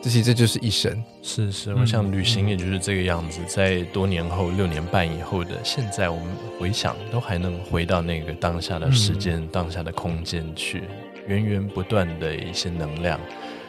[0.03, 0.91] 这其实这就是一生，
[1.23, 6.25] 是是，我想旅行也就是这个样子，在多年后六年半以后的现在，我们
[6.59, 10.83] 回想都还能回到那个当下的时间、当下的空间去，
[11.27, 13.19] 源源不断的一些能量，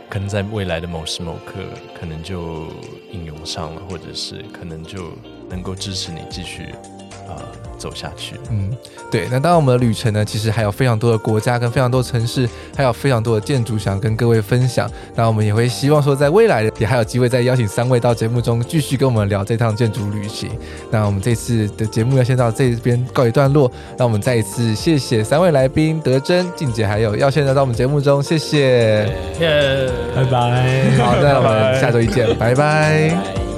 [0.09, 1.61] 可能在未来的某时某刻，
[1.99, 2.69] 可能就
[3.13, 5.13] 应用上了，或者是可能就
[5.51, 6.79] 能够支持你继续啊。
[7.37, 7.43] 呃
[7.79, 8.71] 走下去，嗯，
[9.11, 9.27] 对。
[9.29, 14.89] 那当然，我们的旅程呢，其实还有非常多的国家跟非常多的城市，还有非常多的建筑想跟各位分享。
[15.17, 20.49] 那我们也会希望说，在未来也还有机会再邀请三位到节目中继续跟我们聊这趟建筑旅行。
[20.93, 23.69] 那我们这次的节目要先到这边告一段落。
[23.99, 29.09] 那我们再一次谢谢三位来宾德珍、静姐还有耀先来到我们节目中，谢谢，
[29.41, 30.89] 耶，拜拜。
[30.99, 33.13] 好，那我们下周一见，拜拜。